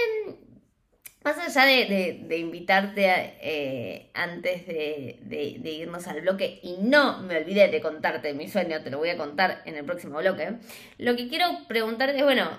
más 1.25 1.57
allá 1.57 1.65
de, 1.67 2.39
invitarte 2.39 3.07
eh, 3.41 4.11
antes 4.15 4.67
de, 4.67 5.61
irnos 5.65 6.07
al 6.09 6.21
bloque, 6.21 6.61
y 6.63 6.79
no 6.81 7.23
me 7.23 7.39
olvidé 7.39 7.69
de 7.69 7.81
contarte 7.81 8.35
mi 8.35 8.49
sueño, 8.49 8.83
te 8.83 8.91
lo 8.91 8.99
voy 8.99 9.11
a 9.11 9.17
contar 9.17 9.63
en 9.65 9.77
el 9.77 9.85
próximo 9.85 10.19
bloque, 10.19 10.55
lo 10.99 11.17
que 11.17 11.29
quiero 11.29 11.47
preguntarte 11.69 12.17
es, 12.19 12.25
bueno, 12.25 12.51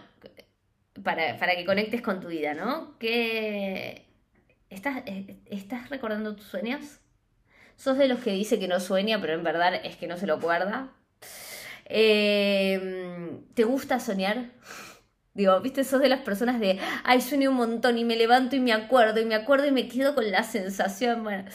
para, 1.04 1.56
que 1.56 1.66
conectes 1.66 2.02
con 2.02 2.20
tu 2.20 2.28
vida, 2.28 2.54
¿no? 2.54 2.98
¿Qué, 3.00 4.06
estás, 4.70 5.04
eh, 5.06 5.38
¿Estás 5.48 5.90
recordando 5.90 6.36
tus 6.36 6.46
sueños? 6.46 7.00
¿Sos 7.76 7.98
de 7.98 8.08
los 8.08 8.20
que 8.20 8.32
dice 8.32 8.60
que 8.60 8.68
no 8.68 8.80
sueña, 8.80 9.20
pero 9.20 9.34
en 9.34 9.44
verdad 9.44 9.74
es 9.84 9.98
que 9.98 10.08
no 10.08 10.18
se 10.18 10.28
lo 10.28 10.36
acuerda? 10.36 10.94
Eh, 11.86 13.40
¿Te 13.56 13.64
gusta 13.64 14.00
soñar? 14.00 14.52
Digo, 15.34 15.60
viste, 15.62 15.84
sos 15.84 16.00
de 16.00 16.10
las 16.10 16.22
personas 16.22 16.60
de, 16.60 16.80
ay, 17.04 17.20
sueño 17.22 17.50
un 17.50 17.56
montón 17.58 17.98
y 17.98 18.06
me 18.06 18.16
levanto 18.16 18.56
y 18.56 18.60
me 18.60 18.72
acuerdo 18.72 19.20
y 19.20 19.26
me 19.26 19.36
acuerdo 19.36 19.66
y 19.66 19.72
me 19.72 19.88
quedo 19.88 20.14
con 20.14 20.30
la 20.30 20.44
sensación, 20.44 21.24
bueno, 21.24 21.46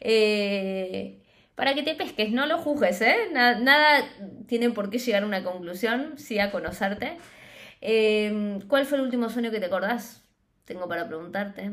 eh, 0.00 1.22
para 1.56 1.74
que 1.74 1.82
te 1.82 1.94
pesques, 1.94 2.30
no 2.30 2.46
lo 2.46 2.58
juzgues, 2.58 3.00
¿eh? 3.00 3.16
Nada, 3.32 3.58
nada 3.58 4.04
tiene 4.46 4.70
por 4.70 4.90
qué 4.90 4.98
llegar 4.98 5.24
a 5.24 5.26
una 5.26 5.42
conclusión, 5.42 6.18
sí 6.18 6.38
a 6.38 6.52
conocerte. 6.52 7.16
Eh, 7.80 8.58
¿Cuál 8.68 8.86
fue 8.86 8.98
el 8.98 9.04
último 9.04 9.28
sueño 9.28 9.50
que 9.50 9.58
te 9.58 9.66
acordás? 9.66 10.22
Tengo 10.64 10.88
para 10.88 11.08
preguntarte. 11.08 11.72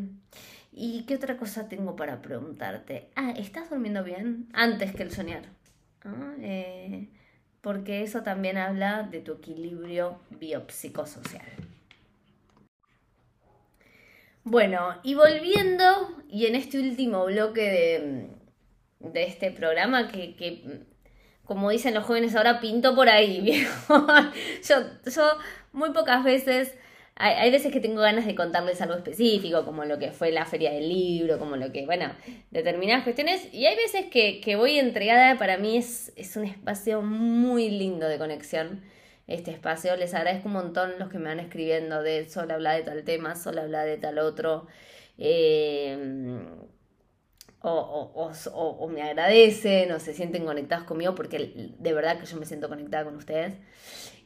¿Y 0.71 1.03
qué 1.03 1.15
otra 1.15 1.37
cosa 1.37 1.69
tengo 1.69 1.95
para 1.95 2.21
preguntarte? 2.21 3.09
Ah, 3.15 3.33
¿estás 3.37 3.69
durmiendo 3.69 4.03
bien? 4.03 4.47
Antes 4.53 4.95
que 4.95 5.03
el 5.03 5.11
soñar. 5.11 5.43
¿Ah? 6.03 6.33
Eh, 6.39 7.09
porque 7.63 8.03
eso 8.03 8.23
también 8.23 8.57
habla 8.57 9.03
de 9.03 9.21
tu 9.21 9.31
equilibrio 9.35 10.19
biopsicosocial. 10.31 11.45
Bueno, 14.43 14.99
y 15.01 15.15
volviendo, 15.15 15.85
y 16.29 16.47
en 16.47 16.55
este 16.55 16.77
último 16.77 17.25
bloque 17.25 18.29
de, 18.99 19.23
este 19.23 19.49
programa, 19.51 20.09
que, 20.09 20.83
como 21.45 21.69
dicen 21.69 21.93
los 21.93 22.03
jóvenes 22.03 22.35
ahora, 22.35 22.59
pinto 22.59 22.95
por 22.95 23.07
ahí, 23.07 23.39
viejo. 23.41 24.07
yo, 24.67 24.75
yo 25.09 25.37
muy 25.71 25.91
pocas 25.91 26.25
veces 26.25 26.75
hay, 27.15 27.51
veces 27.51 27.71
que 27.71 27.79
tengo 27.79 28.01
ganas 28.01 28.25
de 28.25 28.35
contarles 28.35 28.81
algo 28.81 28.95
específico, 28.95 29.65
como 29.65 29.85
lo 29.85 29.99
que 29.99 30.11
fue 30.11 30.31
la 30.31 30.45
feria 30.45 30.71
del 30.71 30.89
libro, 30.89 31.37
como 31.37 31.55
lo 31.55 31.71
que, 31.71 31.85
bueno, 31.85 32.11
determinadas 32.51 33.03
cuestiones. 33.03 33.53
Y 33.53 33.65
hay 33.65 33.75
veces 33.75 34.05
que, 34.07 34.55
voy 34.55 34.79
entregada, 34.79 35.37
para 35.37 35.57
mí 35.57 35.77
es, 35.77 36.11
es 36.15 36.35
un 36.35 36.45
espacio 36.45 37.01
muy 37.01 37.69
lindo 37.69 38.07
de 38.07 38.17
conexión. 38.17 38.81
Este 39.27 39.51
espacio, 39.51 39.95
les 39.95 40.13
agradezco 40.13 40.47
un 40.47 40.53
montón 40.53 40.99
los 40.99 41.09
que 41.09 41.17
me 41.17 41.25
van 41.25 41.39
escribiendo 41.39 42.01
de 42.01 42.27
solo 42.29 42.55
habla 42.55 42.73
de 42.73 42.81
tal 42.83 43.03
tema, 43.03 43.35
solo 43.35 43.61
habla 43.61 43.85
de 43.85 43.97
tal 43.97 44.17
otro. 44.17 44.67
Eh, 45.17 45.97
o, 47.63 48.11
o, 48.13 48.31
o, 48.51 48.69
o, 48.71 48.87
me 48.89 49.01
agradecen 49.01 49.89
o 49.93 49.99
se 49.99 50.13
sienten 50.13 50.45
conectados 50.45 50.83
conmigo 50.83 51.15
porque 51.15 51.71
de 51.79 51.93
verdad 51.93 52.19
que 52.19 52.25
yo 52.25 52.35
me 52.35 52.45
siento 52.45 52.67
conectada 52.67 53.05
con 53.05 53.15
ustedes. 53.15 53.53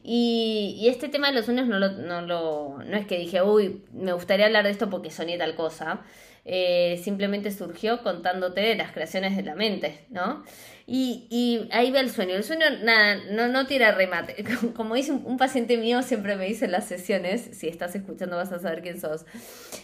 Y, 0.02 0.86
este 0.88 1.08
tema 1.08 1.28
de 1.28 1.34
los 1.34 1.44
sueños 1.44 1.68
no, 1.68 1.78
lo, 1.78 1.92
no, 1.92 2.22
lo, 2.22 2.78
no 2.84 2.96
es 2.96 3.06
que 3.06 3.16
dije, 3.16 3.40
uy, 3.42 3.84
me 3.92 4.12
gustaría 4.12 4.46
hablar 4.46 4.64
de 4.64 4.70
esto 4.70 4.90
porque 4.90 5.10
soñé 5.10 5.38
tal 5.38 5.54
cosa. 5.54 6.00
Eh, 6.44 7.00
simplemente 7.04 7.52
surgió 7.52 8.02
contándote 8.02 8.60
de 8.60 8.74
las 8.74 8.90
creaciones 8.90 9.36
de 9.36 9.42
la 9.42 9.54
mente, 9.54 10.06
¿no? 10.08 10.42
Y, 10.86 11.26
y 11.30 11.68
ahí 11.70 11.92
ve 11.92 12.00
el 12.00 12.10
sueño. 12.10 12.34
El 12.34 12.42
sueño, 12.42 12.64
nada, 12.82 13.20
no, 13.30 13.46
no 13.46 13.66
tira 13.66 13.92
remate. 13.92 14.44
Como 14.74 14.96
dice 14.96 15.12
un, 15.12 15.36
paciente 15.36 15.76
mío, 15.76 16.02
siempre 16.02 16.34
me 16.34 16.46
dice 16.46 16.64
en 16.64 16.72
las 16.72 16.88
sesiones, 16.88 17.50
si 17.52 17.68
estás 17.68 17.94
escuchando 17.94 18.36
vas 18.36 18.50
a 18.50 18.58
saber 18.58 18.82
quién 18.82 19.00
sos. 19.00 19.26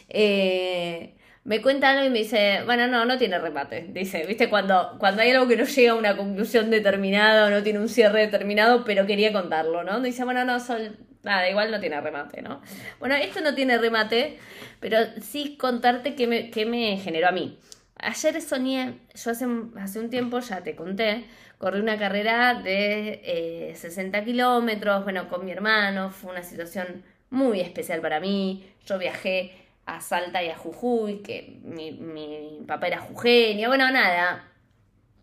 Eh, 0.08 1.14
me 1.44 1.60
cuenta 1.60 1.90
algo 1.90 2.06
y 2.06 2.10
me 2.10 2.20
dice, 2.20 2.62
bueno, 2.64 2.86
no, 2.88 3.04
no 3.04 3.18
tiene 3.18 3.38
remate. 3.38 3.86
Dice, 3.90 4.24
viste, 4.26 4.48
cuando, 4.48 4.96
cuando 4.98 5.22
hay 5.22 5.30
algo 5.30 5.46
que 5.46 5.56
no 5.56 5.64
llega 5.64 5.92
a 5.92 5.94
una 5.94 6.16
conclusión 6.16 6.70
determinada 6.70 7.46
o 7.46 7.50
no 7.50 7.62
tiene 7.62 7.80
un 7.80 7.88
cierre 7.88 8.20
determinado, 8.20 8.84
pero 8.84 9.06
quería 9.06 9.32
contarlo, 9.32 9.84
¿no? 9.84 10.00
Dice, 10.00 10.24
bueno, 10.24 10.44
no, 10.46 10.58
sol, 10.58 10.96
nada, 11.22 11.48
igual 11.50 11.70
no 11.70 11.80
tiene 11.80 12.00
remate, 12.00 12.40
¿no? 12.40 12.62
Bueno, 12.98 13.14
esto 13.16 13.42
no 13.42 13.54
tiene 13.54 13.76
remate, 13.76 14.38
pero 14.80 14.98
sí 15.20 15.58
contarte 15.58 16.14
qué 16.14 16.26
me, 16.26 16.50
qué 16.50 16.64
me 16.64 16.96
generó 16.96 17.28
a 17.28 17.32
mí. 17.32 17.58
Ayer 17.98 18.40
soñé, 18.40 19.00
yo 19.14 19.30
hace, 19.30 19.46
hace 19.78 20.00
un 20.00 20.08
tiempo 20.08 20.40
ya 20.40 20.62
te 20.62 20.74
conté, 20.74 21.26
corrí 21.58 21.80
una 21.80 21.98
carrera 21.98 22.54
de 22.54 23.72
60 23.76 24.18
eh, 24.18 24.24
kilómetros, 24.24 25.04
bueno, 25.04 25.28
con 25.28 25.44
mi 25.44 25.52
hermano, 25.52 26.10
fue 26.10 26.32
una 26.32 26.42
situación 26.42 27.04
muy 27.28 27.60
especial 27.60 28.00
para 28.00 28.18
mí, 28.18 28.66
yo 28.86 28.98
viajé 28.98 29.63
a 29.86 30.00
Salta 30.00 30.42
y 30.42 30.50
a 30.50 30.56
Jujuy, 30.56 31.22
que 31.22 31.60
mi, 31.62 31.92
mi 31.92 32.64
papá 32.66 32.86
era 32.86 33.00
jujeño, 33.00 33.68
bueno, 33.68 33.90
nada, 33.90 34.50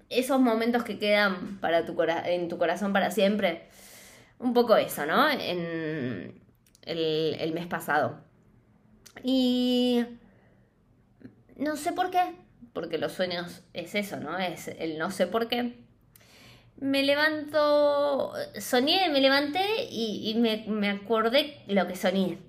esos 0.10 0.40
momentos 0.40 0.84
que 0.84 1.00
quedan 1.00 1.60
para 1.60 1.86
tu 1.86 1.96
en 2.26 2.48
tu 2.48 2.58
corazón 2.58 2.94
para 2.94 3.12
siempre, 3.12 3.68
un 4.40 4.54
poco 4.54 4.76
eso, 4.76 5.06
¿no? 5.06 5.30
En 5.30 6.42
el, 6.84 7.38
el 7.40 7.54
mes 7.54 7.68
pasado. 7.68 8.20
Y 9.24 10.06
no 11.58 11.76
sé 11.76 11.94
por 11.94 12.12
qué, 12.12 12.36
porque 12.74 12.98
los 12.98 13.14
sueños 13.14 13.64
es 13.74 13.96
eso, 13.96 14.18
¿no? 14.18 14.38
Es 14.38 14.68
el 14.68 14.98
no 14.98 15.12
sé 15.12 15.28
por 15.28 15.48
qué 15.48 15.82
me 16.82 17.04
levanto, 17.04 18.34
soñé, 18.60 19.08
me 19.10 19.22
levanté 19.22 19.64
y, 19.92 20.34
me, 20.68 20.90
acordé 20.90 21.62
lo 21.68 21.88
que 21.88 21.96
soñé, 21.96 22.40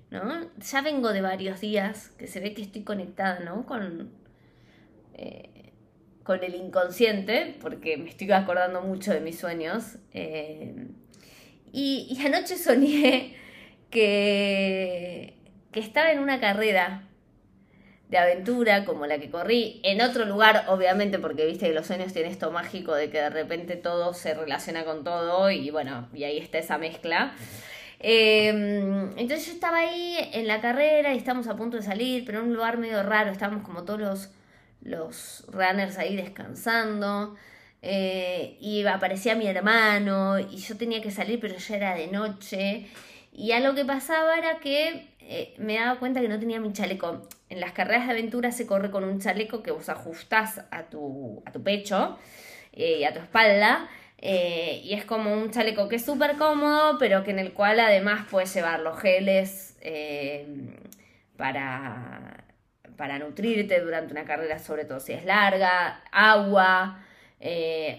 Ya 0.59 0.81
vengo 0.81 1.11
de 1.11 1.21
varios 1.21 1.61
días 1.61 2.09
que 2.17 2.27
se 2.27 2.39
ve 2.39 2.53
que 2.53 2.61
estoy 2.61 2.83
conectada, 2.83 3.39
¿no? 3.39 3.65
Con, 3.65 4.11
eh, 5.15 5.71
con 6.23 6.43
el 6.43 6.55
inconsciente, 6.55 7.55
porque 7.61 7.97
me 7.97 8.09
estoy 8.09 8.31
acordando 8.31 8.81
mucho 8.81 9.11
de 9.11 9.21
mis 9.21 9.39
sueños. 9.39 9.97
Eh, 10.13 10.87
y, 11.71 12.07
y, 12.09 12.25
anoche 12.25 12.57
soñé 12.57 13.35
que, 13.89 15.35
que 15.71 15.79
estaba 15.79 16.11
en 16.11 16.19
una 16.19 16.39
carrera 16.39 17.07
de 18.09 18.19
aventura 18.19 18.85
como 18.85 19.07
la 19.07 19.17
que 19.17 19.31
corrí 19.31 19.81
en 19.83 19.99
otro 20.01 20.25
lugar, 20.25 20.65
obviamente, 20.67 21.17
porque 21.17 21.47
viste 21.47 21.67
que 21.67 21.73
los 21.73 21.87
sueños 21.87 22.13
tienen 22.13 22.31
esto 22.31 22.51
mágico 22.51 22.93
de 22.93 23.09
que 23.09 23.17
de 23.17 23.31
repente 23.31 23.75
todo 23.75 24.13
se 24.13 24.35
relaciona 24.35 24.85
con 24.85 25.03
todo 25.03 25.49
y 25.49 25.71
bueno, 25.71 26.07
y 26.13 26.23
ahí 26.23 26.37
está 26.37 26.59
esa 26.59 26.77
mezcla. 26.77 27.33
Em, 28.05 29.17
entonces 29.17 29.47
yo 29.47 29.53
estaba 29.53 29.77
ahí 29.77 30.17
en 30.33 30.45
la 30.45 30.59
carrera 30.59 31.13
y 31.13 31.17
estamos 31.17 31.47
a 31.47 31.55
punto 31.55 31.77
de 31.77 31.83
salir, 31.83 32.25
pero 32.25 32.39
en 32.39 32.49
un 32.49 32.53
lugar 32.53 32.77
medio 32.77 33.01
raro, 33.01 33.31
estábamos 33.31 33.63
como 33.63 33.83
todos 33.83 33.99
los, 33.99 34.29
los 34.81 35.45
runners 35.47 35.97
ahí 35.97 36.15
descansando. 36.17 37.35
Eh, 37.81 38.57
y 38.59 38.85
aparecía 38.85 39.35
mi 39.35 39.47
hermano 39.47 40.39
y 40.39 40.57
yo 40.57 40.77
tenía 40.77 41.01
que 41.01 41.11
salir, 41.11 41.39
pero 41.39 41.55
ya 41.57 41.75
era 41.77 41.95
de 41.95 42.07
noche. 42.07 42.87
Y 43.31 43.53
algo 43.53 43.73
que 43.73 43.85
pasaba 43.85 44.37
era 44.37 44.59
que 44.59 45.07
eh, 45.21 45.53
me 45.57 45.75
daba 45.75 45.97
cuenta 45.99 46.19
que 46.21 46.27
no 46.27 46.39
tenía 46.39 46.59
mi 46.59 46.73
chaleco. 46.73 47.27
En 47.49 47.61
las 47.61 47.71
carreras 47.71 48.05
de 48.07 48.11
aventura 48.11 48.51
se 48.51 48.67
corre 48.67 48.91
con 48.91 49.05
un 49.05 49.19
chaleco 49.21 49.63
que 49.63 49.71
vos 49.71 49.87
ajustás 49.89 50.61
a 50.71 50.83
tu, 50.89 51.41
a 51.45 51.51
tu 51.53 51.63
pecho 51.63 52.17
eh, 52.73 52.97
y 52.99 53.03
a 53.05 53.13
tu 53.13 53.19
espalda. 53.19 53.89
Eh, 54.25 54.81
y 54.83 54.93
es 54.93 55.03
como 55.03 55.33
un 55.33 55.51
chaleco 55.51 55.89
que 55.89 55.97
es 55.97 56.05
súper 56.05 56.37
cómodo, 56.37 56.97
pero 56.97 57.23
que 57.23 57.31
en 57.31 57.39
el 57.39 57.53
cual 57.53 57.79
además 57.79 58.25
puedes 58.31 58.53
llevar 58.53 58.79
los 58.79 58.99
geles 58.99 59.77
para, 61.37 62.45
para 62.95 63.19
nutrirte 63.19 63.81
durante 63.81 64.13
una 64.13 64.23
carrera, 64.23 64.59
sobre 64.59 64.85
todo 64.85 64.99
si 65.01 65.13
es 65.13 65.25
larga, 65.25 66.01
agua. 66.11 67.03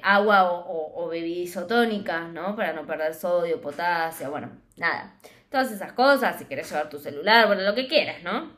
agua 0.03 0.51
o, 0.51 0.61
o, 0.61 1.05
o 1.07 1.15
isotónicas, 1.15 2.31
¿no? 2.31 2.57
Para 2.57 2.73
no 2.73 2.87
perder 2.87 3.15
sodio, 3.15 3.61
potasio, 3.61 4.31
bueno, 4.31 4.51
nada 4.77 5.15
todas 5.55 5.71
esas 5.71 5.93
cosas, 5.93 6.37
si 6.37 6.47
quieres 6.47 6.69
llevar 6.69 6.91
tu 6.91 6.99
celular, 6.99 7.47
bueno, 7.47 7.63
lo 7.63 7.77
que 7.77 7.87
quieras, 7.87 8.25
¿no? 8.25 8.57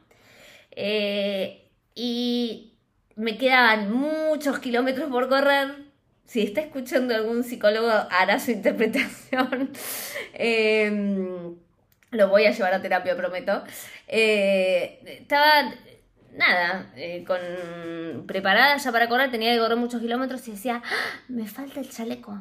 Eh, 0.71 1.71
y 1.95 2.79
me 3.17 3.37
quedaban 3.37 3.93
muchos 3.93 4.59
kilómetros 4.61 5.11
por 5.11 5.29
correr. 5.29 5.86
Si 6.27 6.43
está 6.43 6.61
escuchando 6.61 7.15
algún 7.15 7.45
psicólogo, 7.45 7.89
hará 7.89 8.39
su 8.39 8.51
interpretación. 8.51 9.71
Em, 10.39 11.57
lo 12.11 12.29
voy 12.29 12.45
a 12.45 12.51
llevar 12.51 12.75
a 12.75 12.83
terapia, 12.83 13.17
prometo. 13.17 13.65
Eh, 14.09 15.01
estaba, 15.21 15.73
nada, 16.33 16.93
eh, 16.97 17.25
con, 17.27 18.27
preparada 18.27 18.77
ya 18.77 18.93
para 18.93 19.09
correr, 19.09 19.31
tenía 19.31 19.53
que 19.53 19.59
correr 19.59 19.79
muchos 19.79 20.01
kilómetros 20.01 20.47
y 20.49 20.53
decía, 20.53 20.83
¡Ah! 20.85 21.21
me 21.29 21.47
falta 21.47 21.81
el 21.81 21.91
chaleco. 21.91 22.39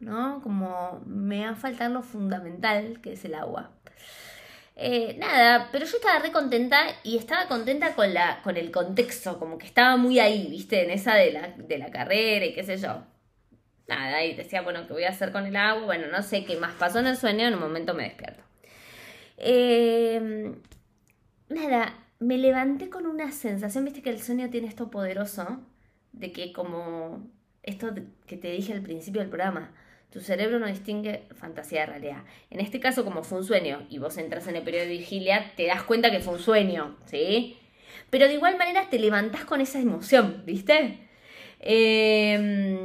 ¿no? 0.00 0.40
Como 0.42 1.02
me 1.06 1.44
va 1.44 1.50
a 1.50 1.54
faltar 1.56 1.90
lo 1.90 2.02
fundamental, 2.02 3.00
que 3.02 3.12
es 3.12 3.24
el 3.24 3.34
agua. 3.34 3.70
Eh, 4.82 5.14
nada, 5.18 5.68
pero 5.70 5.84
yo 5.84 5.96
estaba 5.98 6.20
re 6.20 6.32
contenta 6.32 6.78
y 7.02 7.18
estaba 7.18 7.46
contenta 7.48 7.94
con, 7.94 8.14
la, 8.14 8.40
con 8.42 8.56
el 8.56 8.70
contexto, 8.70 9.38
como 9.38 9.58
que 9.58 9.66
estaba 9.66 9.98
muy 9.98 10.18
ahí, 10.18 10.46
viste, 10.48 10.82
en 10.82 10.90
esa 10.90 11.16
de 11.16 11.32
la, 11.32 11.48
de 11.48 11.76
la 11.76 11.90
carrera 11.90 12.46
y 12.46 12.54
qué 12.54 12.64
sé 12.64 12.78
yo. 12.78 13.04
Nada, 13.88 14.24
y 14.24 14.34
decía, 14.34 14.62
bueno, 14.62 14.86
¿qué 14.86 14.94
voy 14.94 15.04
a 15.04 15.10
hacer 15.10 15.32
con 15.32 15.44
el 15.44 15.56
agua? 15.56 15.84
Bueno, 15.84 16.06
no 16.10 16.22
sé 16.22 16.46
qué 16.46 16.56
más 16.56 16.72
pasó 16.76 17.00
en 17.00 17.08
el 17.08 17.18
sueño, 17.18 17.46
en 17.46 17.54
un 17.54 17.60
momento 17.60 17.92
me 17.92 18.04
despierto. 18.04 18.42
Eh, 19.36 20.54
nada, 21.50 21.98
me 22.18 22.38
levanté 22.38 22.88
con 22.88 23.06
una 23.06 23.32
sensación, 23.32 23.84
viste 23.84 24.00
que 24.00 24.10
el 24.10 24.22
sueño 24.22 24.48
tiene 24.48 24.68
esto 24.68 24.90
poderoso, 24.90 25.60
de 26.12 26.32
que 26.32 26.54
como 26.54 27.28
esto 27.62 27.92
que 28.26 28.38
te 28.38 28.50
dije 28.52 28.72
al 28.72 28.80
principio 28.80 29.20
del 29.20 29.28
programa, 29.28 29.74
tu 30.12 30.20
cerebro 30.20 30.58
no 30.58 30.66
distingue 30.66 31.22
fantasía 31.36 31.80
de 31.80 31.86
realidad. 31.86 32.22
En 32.50 32.60
este 32.60 32.80
caso, 32.80 33.04
como 33.04 33.22
fue 33.22 33.38
un 33.38 33.44
sueño 33.44 33.86
y 33.88 33.98
vos 33.98 34.16
entras 34.18 34.46
en 34.48 34.56
el 34.56 34.62
periodo 34.62 34.86
de 34.86 34.90
vigilia, 34.90 35.52
te 35.56 35.66
das 35.66 35.82
cuenta 35.82 36.10
que 36.10 36.20
fue 36.20 36.34
un 36.34 36.40
sueño, 36.40 36.96
¿sí? 37.06 37.56
Pero 38.10 38.26
de 38.26 38.34
igual 38.34 38.58
manera 38.58 38.88
te 38.90 38.98
levantás 38.98 39.44
con 39.44 39.60
esa 39.60 39.78
emoción, 39.78 40.42
¿viste? 40.44 40.98
Em, 41.60 42.78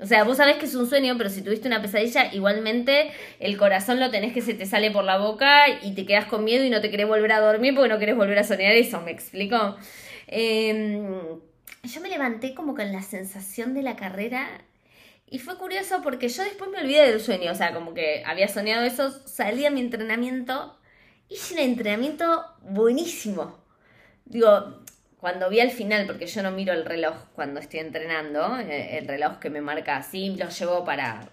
o 0.00 0.06
sea, 0.06 0.24
vos 0.24 0.38
sabés 0.38 0.56
que 0.56 0.64
es 0.64 0.74
un 0.74 0.88
sueño, 0.88 1.16
pero 1.18 1.28
si 1.28 1.42
tuviste 1.42 1.68
una 1.68 1.82
pesadilla, 1.82 2.32
igualmente 2.32 3.10
el 3.38 3.56
corazón 3.56 4.00
lo 4.00 4.10
tenés 4.10 4.32
que 4.32 4.40
se 4.40 4.54
te 4.54 4.66
sale 4.66 4.90
por 4.90 5.04
la 5.04 5.18
boca 5.18 5.68
y 5.82 5.94
te 5.94 6.06
quedas 6.06 6.24
con 6.24 6.42
miedo 6.42 6.64
y 6.64 6.70
no 6.70 6.80
te 6.80 6.90
querés 6.90 7.06
volver 7.06 7.32
a 7.32 7.40
dormir 7.40 7.74
porque 7.74 7.90
no 7.90 7.98
querés 7.98 8.16
volver 8.16 8.38
a 8.38 8.44
soñar 8.44 8.72
eso, 8.72 9.00
¿me 9.02 9.10
explico? 9.12 9.76
Em, 10.26 11.40
yo 11.82 12.00
me 12.00 12.08
levanté 12.08 12.54
como 12.54 12.74
con 12.74 12.90
la 12.90 13.02
sensación 13.02 13.74
de 13.74 13.82
la 13.82 13.96
carrera 13.96 14.48
y 15.30 15.38
fue 15.38 15.56
curioso 15.56 16.00
porque 16.02 16.28
yo 16.28 16.42
después 16.42 16.70
me 16.70 16.80
olvidé 16.80 17.10
del 17.10 17.20
sueño, 17.20 17.52
o 17.52 17.54
sea, 17.54 17.72
como 17.72 17.94
que 17.94 18.22
había 18.26 18.48
soñado 18.48 18.84
eso, 18.84 19.10
salí 19.26 19.64
a 19.64 19.70
mi 19.70 19.80
entrenamiento, 19.80 20.76
hice 21.28 21.54
un 21.54 21.60
entrenamiento 21.60 22.44
buenísimo. 22.62 23.58
Digo, 24.24 24.82
cuando 25.18 25.48
vi 25.48 25.60
al 25.60 25.70
final, 25.70 26.06
porque 26.06 26.26
yo 26.26 26.42
no 26.42 26.50
miro 26.50 26.72
el 26.72 26.84
reloj 26.84 27.14
cuando 27.34 27.60
estoy 27.60 27.80
entrenando, 27.80 28.58
eh, 28.58 28.98
el 28.98 29.06
reloj 29.06 29.38
que 29.38 29.50
me 29.50 29.60
marca 29.60 29.96
así, 29.96 30.36
lo 30.36 30.48
llevo 30.48 30.84
para, 30.84 31.28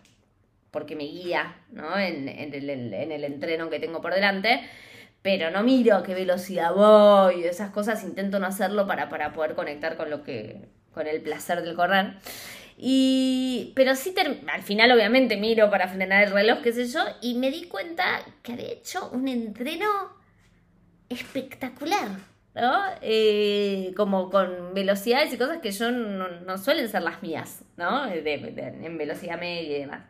porque 0.71 0.95
me 0.95 1.05
guía, 1.05 1.55
¿no? 1.71 1.97
En, 1.97 2.29
el, 2.29 2.69
en 2.93 3.11
el 3.11 3.23
entreno 3.23 3.69
que 3.69 3.79
tengo 3.79 4.01
por 4.01 4.13
delante 4.13 4.61
pero 5.21 5.51
no 5.51 5.61
miro 5.61 6.03
qué 6.03 6.13
velocidad 6.13 6.73
voy, 6.73 7.43
esas 7.43 7.71
cosas 7.71 8.01
intento 8.03 8.39
no 8.39 8.47
hacerlo 8.47 8.87
para, 8.87 9.09
para 9.09 9.33
poder 9.33 9.55
conectar 9.55 9.97
con 9.97 10.09
lo 10.09 10.23
que, 10.23 10.69
con 10.93 11.05
el 11.05 11.21
placer 11.21 11.63
del 11.63 11.75
correr. 11.75 12.13
Y, 12.77 13.73
pero 13.75 13.95
sí, 13.95 14.13
al 14.47 14.61
final 14.61 14.91
obviamente 14.91 15.35
miro 15.35 15.69
para 15.71 15.87
frenar 15.87 16.23
el 16.23 16.31
reloj, 16.31 16.59
qué 16.61 16.71
sé 16.71 16.87
yo, 16.87 16.99
y 17.21 17.33
me 17.33 17.49
di 17.49 17.63
cuenta 17.63 18.21
que 18.43 18.53
había 18.53 18.69
hecho 18.69 19.09
un 19.11 19.27
entreno 19.27 19.87
espectacular, 21.09 22.09
¿no? 22.53 22.83
Eh, 23.01 23.93
como 23.97 24.29
con 24.29 24.75
velocidades 24.75 25.33
y 25.33 25.37
cosas 25.37 25.57
que 25.57 25.71
yo 25.71 25.91
no, 25.91 26.57
suelen 26.59 26.87
ser 26.87 27.01
las 27.01 27.23
mías, 27.23 27.63
¿no? 27.77 28.05
en 28.05 28.97
velocidad 28.97 29.39
media 29.39 29.77
y 29.77 29.79
demás. 29.81 30.03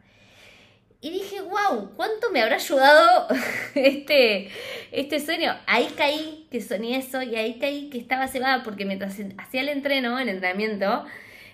Y 1.00 1.12
dije, 1.12 1.42
wow, 1.42 1.94
¿cuánto 1.96 2.32
me 2.32 2.42
habrá 2.42 2.56
ayudado 2.56 3.28
este, 3.76 4.50
este 4.92 5.20
sueño? 5.20 5.56
Ahí 5.68 5.90
caí 5.96 6.48
que 6.50 6.60
soñé 6.60 6.98
eso 6.98 7.22
y 7.22 7.36
ahí 7.36 7.60
caí 7.60 7.90
que 7.90 8.00
estaba 8.00 8.28
cebada 8.28 8.64
porque 8.64 8.84
mientras 8.86 9.16
hacía 9.38 9.62
el 9.62 9.70
entreno, 9.70 10.18
el 10.18 10.28
entrenamiento, 10.30 11.06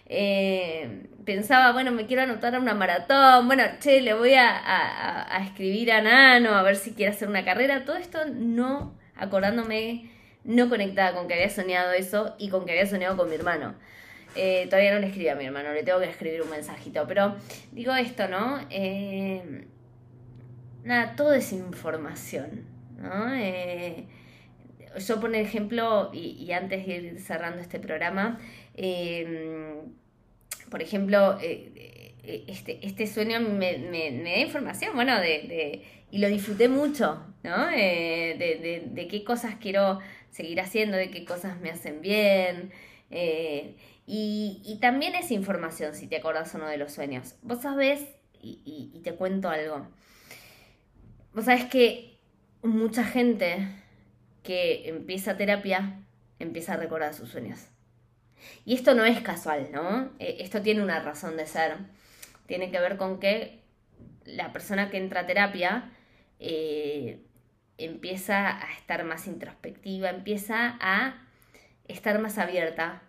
eh, 0.06 1.08
pensaba, 1.26 1.72
bueno, 1.72 1.92
me 1.92 2.06
quiero 2.06 2.24
anotar 2.24 2.56
a 2.56 2.60
una 2.60 2.74
maratón, 2.74 3.48
bueno, 3.48 3.64
che, 3.80 4.02
le 4.02 4.14
voy 4.14 4.34
a, 4.34 5.42
escribir 5.46 5.92
a 5.92 6.02
Nano 6.02 6.56
a 6.56 6.64
ver 6.64 6.76
si 6.76 6.94
quiere 6.94 7.12
hacer 7.12 7.28
una 7.28 7.46
carrera, 7.46 7.86
todo 7.86 7.96
esto 7.96 8.20
no 8.26 8.98
acordándome, 9.16 10.12
no 10.44 10.70
conectada 10.70 11.14
con 11.14 11.28
que 11.28 11.36
había 11.36 11.50
soñado 11.50 11.94
eso 11.94 12.36
y 12.38 12.50
con 12.50 12.66
que 12.66 12.72
había 12.72 12.86
soñado 12.86 13.16
con 13.16 13.30
mi 13.30 13.36
hermano. 13.36 13.76
Eh, 14.36 14.66
todavía 14.70 14.94
no 14.94 15.00
le 15.00 15.08
escribí 15.08 15.30
a 15.30 15.36
mi 15.36 15.46
hermano, 15.46 15.74
le 15.74 15.84
tengo 15.84 16.00
que 16.00 16.10
escribir 16.10 16.42
un 16.42 16.50
mensajito, 16.50 17.06
pero 17.08 17.36
digo 17.72 17.94
esto, 17.94 18.28
¿no? 18.28 18.60
Eh, 18.70 19.68
nada, 20.84 21.16
todo 21.16 21.34
es 21.34 21.54
información, 21.54 22.66
¿no? 22.98 23.30
yo 25.00 25.20
por 25.20 25.34
ejemplo, 25.36 26.12
y, 26.14 26.52
antes 26.52 26.86
de 26.86 26.94
ir 26.94 27.20
cerrando 27.20 27.62
este 27.62 27.80
programa, 27.80 28.40
por 30.74 30.82
ejemplo, 30.82 31.38
eh, 31.40 32.16
eh, 32.24 32.46
este, 32.48 32.86
este 32.86 33.06
sueño 33.06 33.40
me, 33.40 33.78
da 34.24 34.40
información, 34.40 34.96
bueno, 34.96 35.14
y 36.10 36.18
lo 36.18 36.28
disfruté 36.30 36.68
mucho, 36.68 37.24
¿no? 37.44 37.70
Eh, 37.70 38.90
de, 38.92 39.08
qué 39.08 39.24
cosas 39.24 39.56
quiero 39.62 40.00
seguir 40.32 40.60
haciendo, 40.62 40.98
de 40.98 41.12
qué 41.12 41.26
cosas 41.26 41.60
me 41.60 41.70
hacen 41.70 42.02
bien. 42.02 42.72
y, 44.08 44.78
también 44.82 45.14
es 45.14 45.30
información, 45.30 45.94
si 45.94 46.08
te 46.08 46.18
acuerdas 46.18 46.56
o 46.56 46.58
no 46.58 46.68
de 46.68 46.78
los 46.78 46.92
sueños. 46.92 47.36
Vos 47.44 47.62
sabés, 47.62 48.02
y, 48.42 48.92
y 48.94 49.00
te 49.04 49.14
cuento 49.14 49.50
algo, 49.50 49.88
vos 51.36 51.46
sabés 51.46 51.66
que 51.66 52.18
mucha 52.64 53.04
gente 53.04 53.68
que 54.42 54.90
empieza 54.90 55.38
terapia 55.38 56.00
empieza 56.40 56.74
a 56.74 56.78
recordar 56.78 57.14
sus 57.14 57.30
sueños. 57.30 57.68
Y 58.66 58.76
esto 58.76 58.96
no 58.96 59.06
es 59.06 59.22
casual, 59.22 59.70
¿no? 59.72 60.12
Eh, 60.20 60.38
esto 60.40 60.62
tiene 60.62 60.82
una 60.82 61.00
razón 61.00 61.38
de 61.38 61.46
ser. 61.46 61.78
Tiene 62.48 62.72
que 62.72 62.80
ver 62.80 62.98
con 62.98 63.20
que 63.20 63.62
la 64.26 64.52
persona 64.52 64.90
que 64.90 64.98
entra 64.98 65.22
a 65.22 65.26
terapia 65.26 65.92
eh, 66.40 67.20
empieza 67.78 68.58
a 68.58 68.74
estar 68.74 69.04
más 69.04 69.28
introspectiva, 69.28 70.10
empieza 70.10 70.78
a 70.80 71.28
estar 71.88 72.20
más 72.20 72.38
abierta 72.38 73.02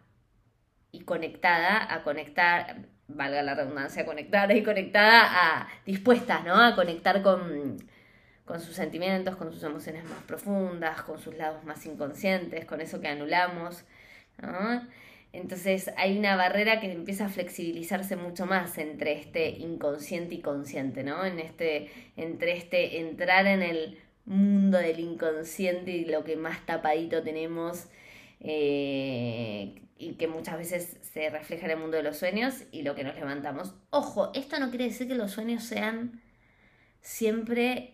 y 0.90 1.00
conectada 1.00 1.92
a 1.92 2.02
conectar, 2.02 2.86
valga 3.08 3.42
la 3.42 3.54
redundancia, 3.54 4.06
conectada 4.06 4.54
y 4.54 4.62
conectada 4.62 5.62
a, 5.62 5.68
dispuesta, 5.84 6.40
¿no? 6.40 6.54
A 6.60 6.74
conectar 6.74 7.22
con, 7.22 7.76
con 8.44 8.60
sus 8.60 8.76
sentimientos, 8.76 9.36
con 9.36 9.52
sus 9.52 9.62
emociones 9.62 10.04
más 10.04 10.22
profundas, 10.22 11.02
con 11.02 11.18
sus 11.18 11.36
lados 11.36 11.64
más 11.64 11.84
inconscientes, 11.86 12.64
con 12.64 12.80
eso 12.80 13.00
que 13.00 13.08
anulamos, 13.08 13.84
¿no? 14.40 14.82
Entonces 15.34 15.90
hay 15.96 16.16
una 16.16 16.36
barrera 16.36 16.78
que 16.78 16.90
empieza 16.92 17.26
a 17.26 17.28
flexibilizarse 17.28 18.14
mucho 18.14 18.46
más 18.46 18.78
entre 18.78 19.14
este 19.14 19.50
inconsciente 19.50 20.36
y 20.36 20.40
consciente, 20.40 21.02
¿no? 21.02 21.24
En 21.24 21.40
este, 21.40 21.90
entre 22.16 22.56
este 22.56 23.00
entrar 23.00 23.48
en 23.48 23.62
el 23.62 23.98
mundo 24.26 24.78
del 24.78 25.00
inconsciente 25.00 25.90
y 25.90 26.04
lo 26.04 26.22
que 26.22 26.36
más 26.36 26.64
tapadito 26.64 27.24
tenemos 27.24 27.88
eh, 28.38 29.82
y 29.98 30.12
que 30.12 30.28
muchas 30.28 30.56
veces 30.56 30.98
se 31.00 31.28
refleja 31.30 31.64
en 31.64 31.72
el 31.72 31.78
mundo 31.78 31.96
de 31.96 32.04
los 32.04 32.16
sueños 32.16 32.62
y 32.70 32.82
lo 32.82 32.94
que 32.94 33.02
nos 33.02 33.16
levantamos. 33.16 33.74
Ojo, 33.90 34.30
esto 34.34 34.60
no 34.60 34.70
quiere 34.70 34.84
decir 34.84 35.08
que 35.08 35.16
los 35.16 35.32
sueños 35.32 35.64
sean 35.64 36.22
siempre 37.00 37.93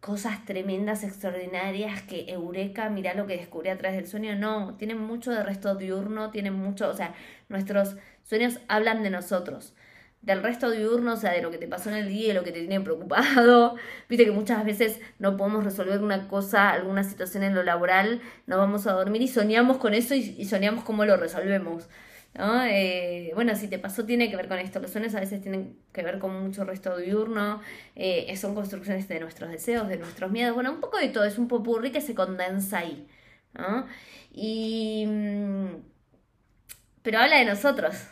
cosas 0.00 0.44
tremendas, 0.46 1.04
extraordinarias, 1.04 2.02
que 2.02 2.30
eureka, 2.30 2.88
mira 2.88 3.14
lo 3.14 3.26
que 3.26 3.36
descubrí 3.36 3.68
a 3.68 3.78
través 3.78 3.98
del 3.98 4.06
sueño. 4.06 4.34
No, 4.36 4.74
tienen 4.76 4.98
mucho 4.98 5.30
de 5.30 5.42
resto 5.42 5.74
diurno, 5.74 6.30
tienen 6.30 6.54
mucho, 6.54 6.88
o 6.88 6.94
sea, 6.94 7.14
nuestros 7.48 7.96
sueños 8.24 8.60
hablan 8.68 9.02
de 9.02 9.10
nosotros. 9.10 9.74
Del 10.22 10.42
resto 10.42 10.70
diurno, 10.70 11.14
o 11.14 11.16
sea, 11.16 11.32
de 11.32 11.42
lo 11.42 11.50
que 11.50 11.58
te 11.58 11.66
pasó 11.68 11.90
en 11.90 11.96
el 11.96 12.08
día 12.08 12.30
y 12.30 12.34
lo 12.34 12.44
que 12.44 12.52
te 12.52 12.60
tiene 12.60 12.80
preocupado. 12.80 13.76
Viste 14.08 14.24
que 14.24 14.32
muchas 14.32 14.64
veces 14.64 15.00
no 15.18 15.36
podemos 15.36 15.64
resolver 15.64 16.02
una 16.02 16.28
cosa, 16.28 16.70
alguna 16.70 17.04
situación 17.04 17.42
en 17.42 17.54
lo 17.54 17.62
laboral, 17.62 18.20
nos 18.46 18.58
vamos 18.58 18.86
a 18.86 18.92
dormir 18.92 19.22
y 19.22 19.28
soñamos 19.28 19.78
con 19.78 19.94
eso 19.94 20.14
y, 20.14 20.34
y 20.38 20.44
soñamos 20.46 20.84
cómo 20.84 21.04
lo 21.04 21.16
resolvemos. 21.16 21.88
Eh, 22.34 23.32
bueno, 23.34 23.56
si 23.56 23.68
te 23.68 23.78
pasó 23.78 24.04
tiene 24.04 24.30
que 24.30 24.36
ver 24.36 24.48
con 24.48 24.58
esto. 24.58 24.80
Los 24.80 24.92
sueños 24.92 25.14
a 25.14 25.20
veces 25.20 25.40
tienen 25.42 25.76
que 25.92 26.02
ver 26.02 26.18
con 26.18 26.42
mucho 26.42 26.64
resto 26.64 26.96
diurno, 26.96 27.60
eh, 27.96 28.34
son 28.36 28.54
construcciones 28.54 29.08
de 29.08 29.20
nuestros 29.20 29.50
deseos, 29.50 29.88
de 29.88 29.96
nuestros 29.98 30.30
miedos, 30.30 30.54
bueno, 30.54 30.72
un 30.72 30.80
poco 30.80 30.98
de 30.98 31.08
todo, 31.08 31.24
es 31.24 31.38
un 31.38 31.48
popurrí 31.48 31.90
que 31.92 32.00
se 32.00 32.14
condensa 32.14 32.78
ahí. 32.78 33.08
Y... 34.32 35.04
Mm, 35.06 35.90
pero 37.02 37.18
habla 37.18 37.38
de 37.38 37.44
nosotros, 37.46 38.08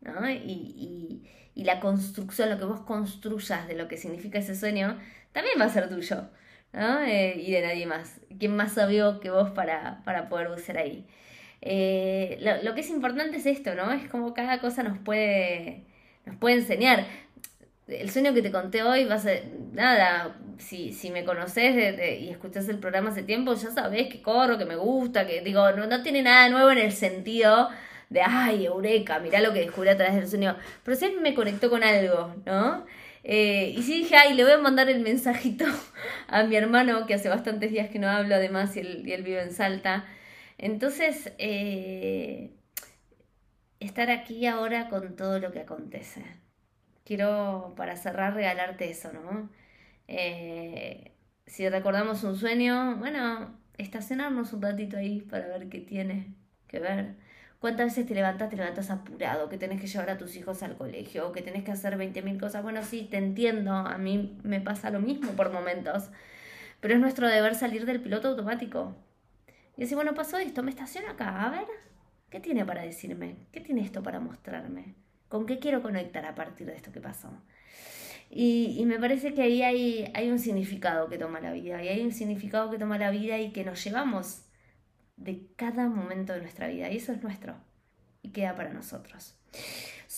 ¿no? 0.00 0.28
Y, 0.30 1.26
la 1.56 1.78
construcción, 1.78 2.48
lo 2.48 2.58
que 2.58 2.64
vos 2.64 2.80
construyas 2.80 3.68
de 3.68 3.74
lo 3.74 3.86
que 3.86 3.98
significa 3.98 4.38
ese 4.38 4.56
sueño, 4.56 4.98
también 5.32 5.60
va 5.60 5.66
a 5.66 5.68
ser 5.68 5.90
tuyo, 5.90 6.30
¿no? 6.72 7.02
Eh, 7.02 7.34
y 7.38 7.52
de 7.52 7.60
nadie 7.60 7.86
más. 7.86 8.20
¿Quién 8.38 8.56
más 8.56 8.72
sabio 8.72 9.20
que 9.20 9.30
vos 9.30 9.50
para, 9.50 10.02
para 10.04 10.30
poder 10.30 10.58
ser 10.58 10.78
ahí? 10.78 11.06
Eh, 11.62 12.38
lo, 12.62 12.74
que 12.74 12.80
es 12.80 12.90
importante 12.90 13.36
es 13.36 13.46
esto, 13.46 13.74
¿no? 13.74 13.92
Es 13.92 14.08
como 14.08 14.34
cada 14.34 14.60
cosa 14.60 14.82
nos 14.82 14.98
puede, 14.98 15.84
nos 16.26 16.36
puede 16.36 16.56
enseñar. 16.56 17.06
El 17.88 18.10
sueño 18.10 18.32
que 18.32 18.42
te 18.42 18.52
conté 18.52 18.82
hoy 18.82 19.04
va 19.04 19.16
a 19.16 19.18
ser, 19.18 19.46
nada, 19.72 20.36
si, 20.58 20.92
si 20.92 21.10
me 21.10 21.24
conoces 21.24 21.98
y 22.20 22.28
escuchás 22.28 22.68
el 22.68 22.78
programa 22.78 23.10
hace 23.10 23.24
tiempo, 23.24 23.54
ya 23.54 23.70
sabés 23.70 24.08
que 24.08 24.22
corro, 24.22 24.58
que 24.58 24.64
me 24.64 24.76
gusta, 24.76 25.26
que 25.26 25.40
digo, 25.42 25.72
no, 25.72 25.86
no 25.86 26.02
tiene 26.02 26.22
nada 26.22 26.48
nuevo 26.48 26.70
en 26.70 26.78
el 26.78 26.92
sentido 26.92 27.68
de, 28.10 28.22
ay, 28.22 28.66
eureka, 28.66 29.18
mirá 29.20 29.40
lo 29.40 29.52
que 29.52 29.60
descubrí 29.60 29.88
a 29.88 29.96
través 29.96 30.16
del 30.16 30.28
sueño, 30.28 30.56
pero 30.84 30.96
siempre 30.96 31.20
me 31.20 31.34
conectó 31.34 31.70
con 31.70 31.82
algo, 31.82 32.34
¿no? 32.44 32.84
Eh, 33.22 33.74
y 33.76 33.82
sí 33.82 33.98
dije, 33.98 34.16
ay, 34.16 34.34
le 34.34 34.44
voy 34.44 34.52
a 34.52 34.58
mandar 34.58 34.88
el 34.88 35.00
mensajito 35.00 35.64
a 36.28 36.42
mi 36.44 36.56
hermano, 36.56 37.06
que 37.06 37.14
hace 37.14 37.28
bastantes 37.28 37.70
días 37.70 37.90
que 37.90 37.98
no 37.98 38.08
hablo 38.08 38.34
además 38.34 38.76
y 38.76 38.80
él, 38.80 39.22
vive 39.24 39.42
en 39.42 39.52
Salta. 39.52 40.04
Entonces, 40.60 41.32
eh, 41.38 42.52
estar 43.80 44.10
aquí 44.10 44.46
ahora 44.46 44.88
con 44.88 45.16
todo 45.16 45.38
lo 45.40 45.52
que 45.52 45.60
acontece. 45.60 46.24
Quiero, 47.04 47.74
para 47.76 47.96
cerrar, 47.96 48.34
regalarte 48.34 48.90
eso, 48.90 49.12
¿no? 49.12 49.50
Eh, 50.08 51.12
si 51.46 51.68
recordamos 51.68 52.24
un 52.24 52.36
sueño, 52.36 52.96
bueno, 52.96 53.58
estacionarnos 53.78 54.52
un 54.52 54.62
ratito 54.62 54.96
ahí 54.98 55.22
para 55.22 55.48
ver 55.48 55.68
qué 55.68 55.80
tiene 55.80 56.34
que 56.68 56.80
ver 56.80 57.16
¿Cuántas 57.60 57.88
veces 57.88 58.06
te 58.06 58.14
levantas, 58.14 58.48
te 58.48 58.56
levantas 58.56 58.90
apurado, 58.90 59.50
que 59.50 59.58
tenés 59.58 59.80
que 59.82 59.86
llevar 59.86 60.08
a 60.10 60.16
tus 60.16 60.34
hijos 60.36 60.62
al 60.62 60.76
colegio, 60.78 61.28
o 61.28 61.32
que 61.32 61.42
tenés 61.42 61.62
que 61.62 61.70
hacer 61.72 61.98
20.000 61.98 62.40
cosas? 62.40 62.62
Bueno, 62.62 62.82
sí, 62.82 63.06
te 63.10 63.18
entiendo, 63.18 63.72
a 63.74 63.98
mí 63.98 64.38
me 64.42 64.62
pasa 64.62 64.88
lo 64.90 65.00
mismo 65.00 65.32
por 65.32 65.52
momentos, 65.52 66.08
pero 66.80 66.94
es 66.94 67.00
nuestro 67.00 67.28
deber 67.28 67.54
salir 67.54 67.84
del 67.86 68.00
piloto 68.00 68.28
automático. 68.28 68.94
Y 69.80 69.84
decir, 69.84 69.96
bueno, 69.96 70.12
pasó 70.12 70.36
esto, 70.36 70.62
me 70.62 70.68
estaciono 70.68 71.08
acá, 71.08 71.42
a 71.42 71.48
ver, 71.48 71.66
¿qué 72.28 72.38
tiene 72.38 72.66
para 72.66 72.82
decirme? 72.82 73.46
¿Qué 73.50 73.62
tiene 73.62 73.80
esto 73.80 74.02
para 74.02 74.20
mostrarme? 74.20 74.94
¿Con 75.26 75.46
qué 75.46 75.58
quiero 75.58 75.80
conectar 75.80 76.26
a 76.26 76.34
partir 76.34 76.66
de 76.66 76.74
esto 76.74 76.92
que 76.92 77.00
pasó? 77.00 77.30
Y, 78.28 78.76
y, 78.78 78.84
me 78.84 78.98
parece 78.98 79.32
que 79.32 79.40
ahí 79.40 79.62
hay, 79.62 80.12
hay 80.12 80.30
un 80.30 80.38
significado 80.38 81.08
que 81.08 81.16
toma 81.16 81.40
la 81.40 81.52
vida, 81.52 81.82
y 81.82 81.88
hay 81.88 82.02
un 82.02 82.12
significado 82.12 82.70
que 82.70 82.76
toma 82.76 82.98
la 82.98 83.10
vida 83.10 83.38
y 83.38 83.52
que 83.52 83.64
nos 83.64 83.82
llevamos 83.82 84.44
de 85.16 85.46
cada 85.56 85.88
momento 85.88 86.34
de 86.34 86.42
nuestra 86.42 86.68
vida 86.68 86.90
y 86.90 86.98
eso 86.98 87.12
es 87.12 87.22
nuestro 87.22 87.56
y 88.20 88.32
queda 88.32 88.54
para 88.56 88.74
nosotros. 88.74 89.34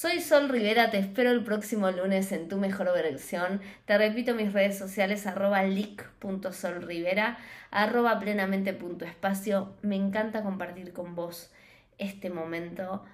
Soy 0.02 0.20
Sol 0.20 0.48
Rivera, 0.48 0.90
te 0.90 0.98
espero 0.98 1.30
el 1.30 1.44
próximo 1.44 1.88
lunes 1.92 2.32
en 2.32 2.48
tu 2.48 2.56
mejor 2.56 2.92
versión. 2.92 3.60
Te 3.84 3.96
repito 3.96 4.34
mis 4.34 4.52
redes 4.52 4.76
sociales 4.76 5.28
arroba 5.28 5.62
leak.solrivera, 5.62 7.38
arroba 7.70 8.18
plenamente.espacio. 8.18 9.76
Me 9.82 9.94
encanta 9.94 10.42
compartir 10.42 10.92
con 10.92 11.14
vos 11.14 11.52
este 11.98 12.30
momento. 12.30 13.04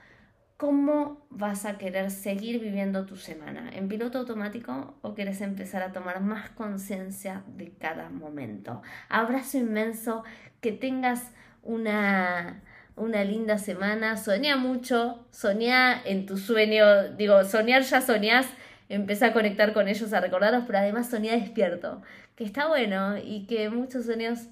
¿Cómo 0.57 1.27
vas 1.29 1.67
a 1.67 1.77
querer 1.77 2.11
seguir 2.11 2.59
viviendo 2.59 3.05
tu 3.05 3.17
semana? 3.17 3.69
¿En 3.75 3.89
piloto 3.89 4.21
automático 4.21 4.95
o 5.03 5.15
quieres 5.15 5.43
empezar 5.43 5.83
a 5.83 5.93
tomar 5.93 6.23
más 6.23 6.49
conciencia 6.53 7.43
de 7.49 7.71
cada 7.71 8.09
momento? 8.09 8.81
Abrazo 9.11 9.59
inmenso, 9.59 10.25
que 10.63 10.73
tengas 10.73 11.33
una, 11.63 12.63
una 12.99 13.25
linda 13.25 13.59
semana. 13.59 14.17
Soñá 14.17 14.57
mucho, 14.57 15.27
soñá 15.31 16.03
en 16.05 16.27
tu 16.27 16.37
sueño. 16.37 17.11
Digo, 17.17 17.45
soñar 17.45 17.83
ya 17.83 18.01
soñás, 18.01 18.47
empieza 18.89 19.27
a 19.27 19.33
conectar 19.33 19.73
con 19.73 19.89
ellos, 19.89 20.13
a 20.13 20.21
recordarlos, 20.21 20.65
pero 20.67 20.79
además 20.79 21.09
soñá 21.09 21.33
despierto, 21.33 22.03
que 22.35 22.45
está 22.45 22.69
bueno 22.69 23.17
y 23.19 23.47
que 23.47 23.71
muchos 23.71 24.05
sueños 24.05 24.49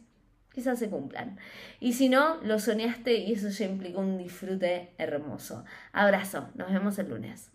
quizás 0.53 0.79
se 0.79 0.89
cumplan. 0.89 1.39
Y 1.81 1.93
si 1.93 2.09
no, 2.09 2.37
lo 2.43 2.59
soñaste 2.59 3.15
y 3.19 3.33
eso 3.33 3.49
ya 3.51 3.67
implica 3.67 3.99
un 3.99 4.17
disfrute 4.17 4.95
hermoso. 4.97 5.65
Abrazo, 5.93 6.49
nos 6.55 6.73
vemos 6.73 6.99
el 6.99 7.11
lunes. 7.11 7.51